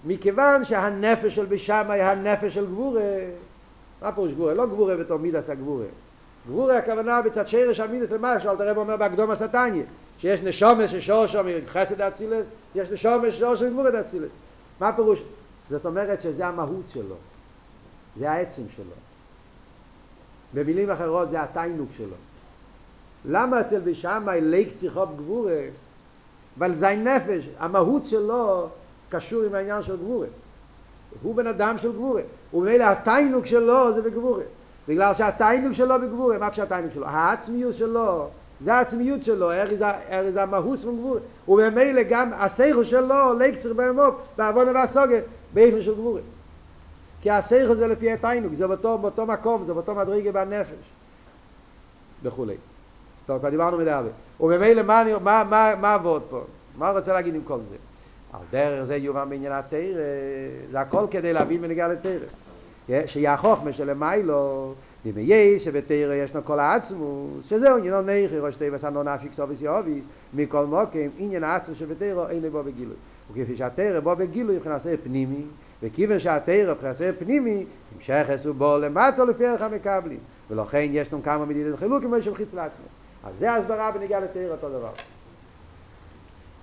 [0.06, 3.02] מכיוון שהנפש של בשמאי הנפש של גבורה,
[4.02, 4.54] מה פירוש גבורה?
[4.54, 5.86] לא גבורה בתור מידס הגבורה.
[6.48, 9.84] גבורה הכוונה בצד שרש המינוס למה שאלת הרב אומר בהקדום הסתניה
[10.20, 14.30] שיש נשומס ששור שם חסד אצילס יש נשומס ששור שם גבורה אצילס
[14.80, 15.24] מה פירוש?
[15.70, 17.16] זאת אומרת שזה המהות שלו
[18.18, 18.86] זה העצם שלו
[20.54, 22.16] במילים אחרות זה התיינוק שלו.
[23.26, 25.62] למה אצל בשמאי ליק צריכו בגבורה
[26.58, 28.68] אבל זה נפש המהות שלו
[29.10, 30.28] קשור עם העניין של גבורה.
[31.22, 32.22] הוא בן אדם של גבורה.
[32.54, 34.44] ומילא התיינוק שלו זה בגבורה.
[34.88, 37.06] בגלל שהטיינוג שלו בגבורה, מה פשוט הטיינוג שלו?
[37.08, 38.28] העצמיות שלו,
[38.62, 39.52] זה העצמיות שלו,
[40.12, 46.22] ארז המהוס מגבורה, ובמילא גם הסייכו שלו, ליקצר בעמוק, בעוון והסוגת, באיפן של גבורה.
[47.26, 50.86] כי הסייכו זה לפי הטיינוג, זה באותו, באותו מקום, זה באותו מדרגה בנפש,
[52.24, 52.56] וכולי.
[53.26, 54.10] טוב, כבר דיברנו מדי הרבה.
[54.40, 56.42] ובמילא מה, מה, מה, מה עבוד פה?
[56.78, 57.76] מה הוא רוצה להגיד עם כל זה?
[58.34, 60.02] על דרך זה יובן בעניין התרא,
[60.72, 62.26] זה הכל כדי להבין בנגיעה לתרא.
[63.06, 64.74] שיחוכמה שלמיילו
[65.06, 70.66] דמי שבתרא ישנו כל העצמוס שזהו עניינו נכי ראש תיבס הנו נפיק סוביס יאביס מכל
[70.66, 72.96] מוקם עניין העצמוס שבתרא אין בו בגילוי
[73.32, 75.42] וכפי שהתרא בו בגילוי מבחינת פנימי
[75.84, 80.20] וכיוון שהתרא מבחינת פנימי המשך עשו בו למטו לפי ערך המקבלים.
[80.50, 82.86] ולכן יש לנו כמה מדידת חילוקים ויש חיץ לעצמו
[83.24, 84.92] אז זה ההסברה בנגיעה לתרא אותו דבר.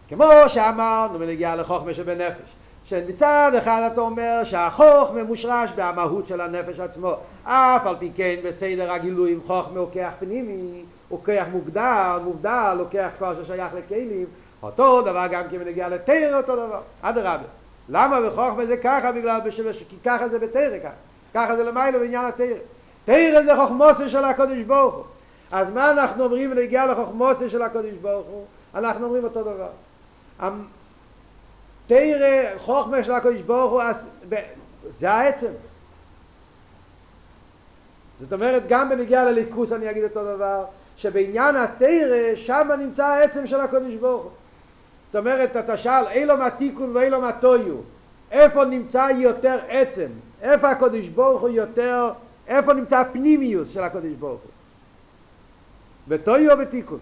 [0.08, 2.52] כמו שאמרנו בנגיעה לחוכמה שבנפש
[2.84, 7.14] שמצד אחד אתה אומר שהחוכמה מושרש במהות של הנפש עצמו.
[7.44, 12.86] אף על פי כן בסדר הגילויים חוכמה הוא כוח פנימי הוא כוח מוגדר, מובדל, הוא
[12.90, 14.26] כוח כבר ששייך לכלים
[14.62, 16.80] אותו דבר גם כי מנגיע לתרא אותו דבר.
[17.02, 19.12] אדרבה למה בחוכמה זה ככה?
[19.12, 19.82] בגלל בשבש...
[19.88, 20.94] כי ככה זה בתרא ככה.
[21.34, 22.46] ככה זה למיילו בעניין התרא.
[23.04, 25.04] תרא זה חוכמוסה של הקודש ברוך הוא.
[25.52, 28.44] אז מה אנחנו אומרים בנגיע לחוכמוסה של הקודש ברוך הוא?
[28.74, 29.68] אנחנו אומרים אותו דבר.
[31.86, 33.82] תרא חוכמה של הקדוש ברוך הוא
[34.88, 35.52] זה העצם.
[38.20, 40.64] זאת אומרת גם בנגיעה לליכוס אני אגיד אותו דבר
[40.96, 44.30] שבעניין התרא שם נמצא העצם של הקדוש ברוך הוא
[45.12, 47.76] זאת אומרת אתה שאל אילו מה תיקון ואילו מה טויו
[48.30, 50.08] איפה נמצא יותר עצם
[50.42, 52.12] איפה הקדוש ברוך הוא יותר
[52.46, 54.50] איפה נמצא הפנימיוס של הקדוש ברוך הוא
[56.08, 56.98] בטויו או בתיקון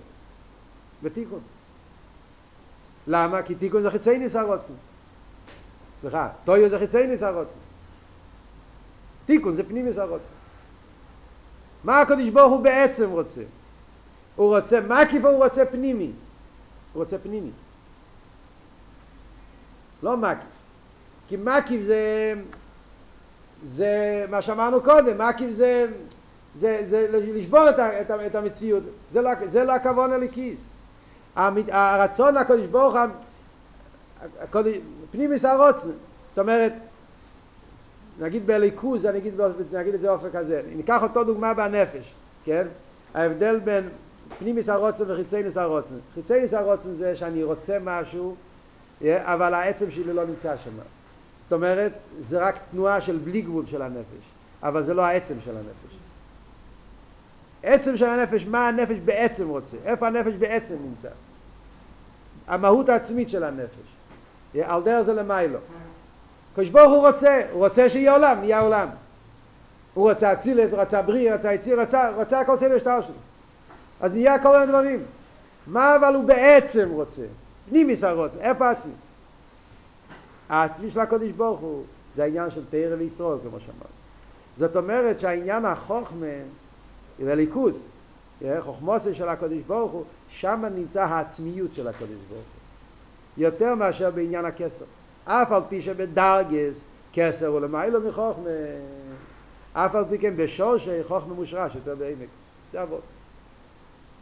[1.03, 1.41] בתיקון
[3.07, 3.43] למה?
[3.43, 4.75] כי תיקון זה חיצי ניס הרוצן.
[6.01, 7.59] סליחה, טויו זה חיצי ניס הרוצן.
[9.27, 10.33] תיקון זה פנימיס הרוצן.
[11.85, 13.41] מה הקדוש ברוך הוא בעצם רוצה?
[14.37, 16.11] הוא רוצה מקיף או הוא רוצה פנימי?
[16.93, 17.51] הוא רוצה פנימי.
[20.03, 20.45] לא מקיף.
[21.29, 22.35] כי מקיף זה...
[23.67, 25.87] זה מה שאמרנו קודם, מקיף זה...
[26.57, 28.83] זה, זה לשבור את, את, את המציאות,
[29.13, 30.61] זה לא, זה לא הכוון הליקיס.
[31.37, 32.97] הרצון הקודש ברוך
[34.41, 34.77] הקודש,
[35.11, 35.89] פנימיס הרוצן
[36.29, 36.73] זאת אומרת
[38.21, 39.41] נגיד בליכוז אני אגיד,
[39.73, 40.63] נגיד את זה באופן כזה.
[40.77, 42.67] ניקח אותו דוגמה בנפש כן?
[43.15, 43.89] ההבדל בין
[44.39, 48.35] פנימיס הרוצן וחיצייניס הרוצן חיצייניס הרוצן זה שאני רוצה משהו
[49.03, 50.71] אבל העצם שלי לא נמצא שם
[51.43, 54.25] זאת אומרת זה רק תנועה של בלי גבול של הנפש
[54.63, 56.01] אבל זה לא העצם של הנפש
[57.63, 61.09] עצם של הנפש, מה הנפש בעצם רוצה, איפה הנפש בעצם נמצא.
[62.47, 63.91] המהות העצמית של הנפש.
[64.63, 65.59] על דרך זה למיילו.
[66.55, 68.89] קדוש ברוך הוא רוצה, הוא רוצה שיהיה עולם, יהיה עולם.
[69.95, 73.15] הוא רצה אצילס, הוא רצה בריא, רצה יציר, רצה, רצה הכל סדר שטר שלו.
[74.01, 75.03] אז נהיה כל מיני דברים.
[75.67, 77.23] מה אבל הוא בעצם רוצה?
[77.71, 79.01] פנימיס הרוצה, איפה העצמיס?
[80.49, 81.85] העצמי של הקודש ברוך הוא
[82.17, 84.01] זה העניין של תרא וישראל כמו שאמרנו.
[84.57, 86.27] זאת אומרת שהעניין החוכמה
[87.21, 87.87] וליכוז,
[88.61, 93.43] חוכמוסי של הקודש ברוך הוא, שם נמצא העצמיות של הקודש ברוך הוא.
[93.45, 94.85] יותר מאשר בעניין הכסר.
[95.25, 98.51] אף על פי שבדרגס כסר הוא למיילו מחוכמה,
[99.73, 102.29] אף על פי כן בשורשי חוכמה מושרש יותר בעמק.
[102.73, 103.01] זה עבוד.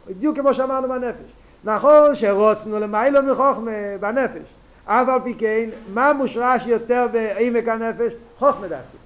[0.07, 1.31] בדיוק כמו שאמרנו בנפש.
[1.63, 4.41] נכון שרוצנו למיילו מחוכמה בנפש,
[4.85, 8.13] אף על פי כן, מה מושרש יותר בעמק הנפש?
[8.37, 8.97] חוכמה דווקא.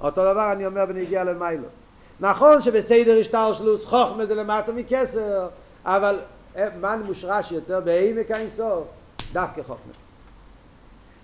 [0.00, 1.68] אותו דבר אני אומר בנגיע למיילו.
[2.20, 5.48] נכון שבסדר השטלשלוס חוכמה זה למטה מכסר,
[5.84, 6.18] אבל
[6.80, 8.84] מה מושרש יותר בעמק האינסוף?
[9.32, 9.92] דווקא חוכמה.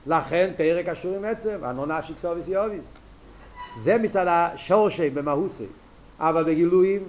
[0.07, 2.93] לכן תרא קשור עם עצם, אנו נפשי כסוביס יוביס.
[3.77, 5.66] זה מצד השורשי במהוסי,
[6.20, 7.03] אבל בגילויים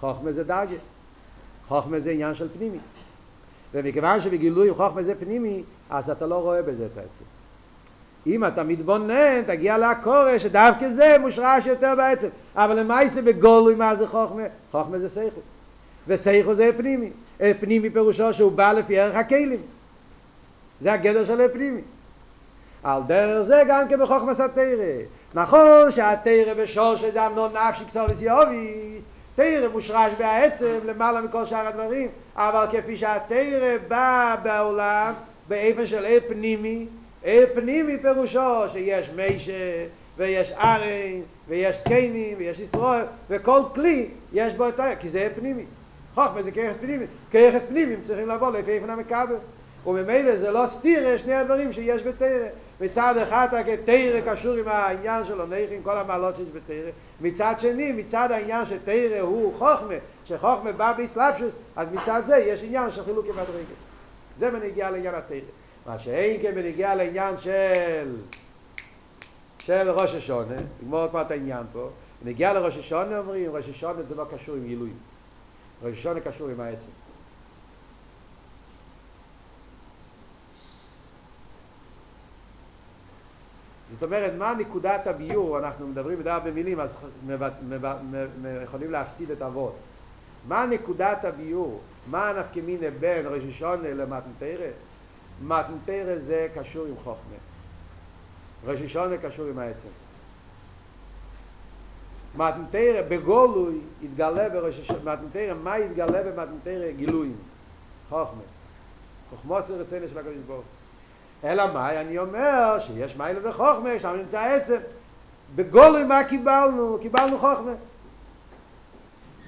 [0.00, 0.76] חוכמה זה דרגה.
[1.72, 2.78] חוכמה זה עניין של פנימי.
[3.74, 7.24] ומכיוון שבגילויים חוכמה זה פנימי, אז אתה לא רואה בזה את העצם.
[8.26, 12.28] אם אתה מתבונן, תגיע לעקורא שדווקא זה מושרש יותר בעצם.
[12.54, 14.42] אבל למעשה בגולוי מה זה חוכמה?
[14.70, 15.40] חוכמה זה סייכו.
[16.08, 17.10] וסייכו זה פנימי.
[17.60, 19.60] פנימי פירושו שהוא בא לפי ערך הכלים.
[20.80, 21.80] זה הגדר של הפנימי.
[22.82, 25.02] על דרך זה גם כן בחוכמס התרא.
[25.34, 29.04] נכון שהתרא בשור שזה אמנון נפשי כסוביס יוביס,
[29.34, 35.12] תרא מושרש בעצם למעלה מכל שאר הדברים, אבל כפי שהתרא בא בעולם
[35.48, 36.86] באיפן של אי פנימי,
[37.24, 44.68] אי פנימי פירושו שיש מישה ויש ארן ויש סקיינים ויש ישראל וכל כלי יש בו
[44.68, 44.96] את ה...
[45.00, 45.64] כי זה אי פנימי.
[46.14, 47.04] חוכמה זה כיחס פנימי.
[47.30, 49.36] כיחס פנימי צריכים לבוא לפי איפן המקבל.
[49.86, 52.48] וממילא זה לא סתירה שני הדברים שיש בתרא.
[52.82, 53.48] מצד אחד
[53.84, 56.90] תרא קשור עם העניין של הנכים, כל המעלות שיש בתרא.
[57.20, 62.90] מצד שני, מצד העניין שתרא הוא חוכמה, שחוכמה בא באסלאפשוס, אז מצד זה יש עניין
[62.90, 63.66] של חילוק עם הדרגת.
[64.38, 65.38] זה בנגיע לעניין התרא.
[65.86, 68.16] מה שאין כן בנגיע לעניין של
[69.58, 71.88] של ראש השונה, נגמור כבר את העניין פה,
[72.22, 74.96] בנגיע לראש השונה אומרים, ראש השונה זה לא קשור עם גילויים.
[75.82, 76.90] ראש השונה קשור עם העצם.
[83.92, 86.96] זאת אומרת, מה נקודת הביור, אנחנו מדברים בדרך במילים, אז
[88.64, 89.76] יכולים להפסיד את אבות.
[90.48, 91.80] מה נקודת הביור?
[92.10, 92.32] מה
[92.64, 94.66] מינה בין ראש השונה למתנתרא?
[95.42, 97.36] מתנתרא זה קשור עם חוכמה.
[98.66, 99.88] ראש השונה קשור עם העצם.
[102.36, 106.90] מתנתרא בגולוי התגלה בראש השונה, מתנתרא, מה התגלה במתנתרא?
[106.90, 107.36] גילויים.
[108.08, 108.42] חוכמה.
[109.30, 110.64] חוכמוס רצינו של הקדוש ברוך
[111.44, 112.00] אלא מה?
[112.00, 114.78] אני אומר שיש מיילה וחוכמה, שם נמצא עצם.
[115.54, 116.98] בגולוי מה קיבלנו?
[117.02, 117.72] קיבלנו חוכמה.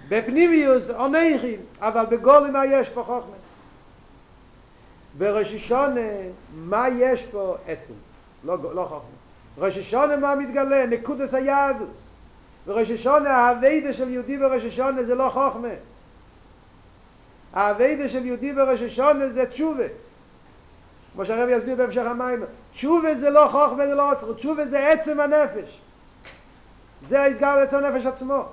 [0.09, 3.37] בפנימיוס עונכים, אבל בגולוי מה יש פה חוכמה?
[5.19, 6.01] בראש השונה,
[6.55, 7.95] מה יש פה עצם?
[8.45, 9.15] לא, לא חוכמה.
[9.59, 10.87] ראש השונה מה מתגלה?
[10.87, 11.99] נקודס היהדוס.
[12.67, 15.69] בראש השונה, האביידה של יהודי בראש השונה זה לא חוכמה.
[17.53, 19.85] האביידה של יהודי בראש השונה זה תשובה.
[21.15, 25.21] כמו שהרב יסביר בהמשך המים, תשובה זה לא חוכמה, זה לא עוצר, תשובה זה עצם
[25.21, 25.81] הנפש.
[27.09, 28.45] זה ההסגר לעצם הנפש עצמו.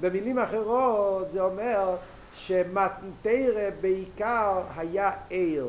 [0.00, 1.96] במילים אחרות זה אומר
[2.36, 5.66] שמתנתרא בעיקר היה עיר.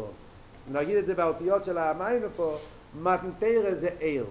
[0.72, 2.58] נגיד את זה באותיות של המים פה,
[3.02, 4.26] מתנתרא זה עיר.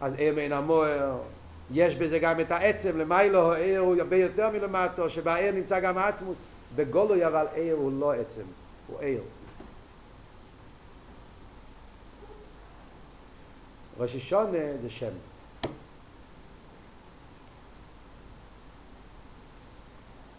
[0.00, 1.18] אז עיר מן המוער,
[1.70, 6.38] יש בזה גם את העצם, למיילו העיר הוא הרבה יותר מלמטו, שבעיר נמצא גם העצמוס.
[6.76, 8.42] בגולוי אבל עיר הוא לא עצם,
[8.86, 9.22] הוא עיר.
[13.98, 15.12] ראש השונה זה שם.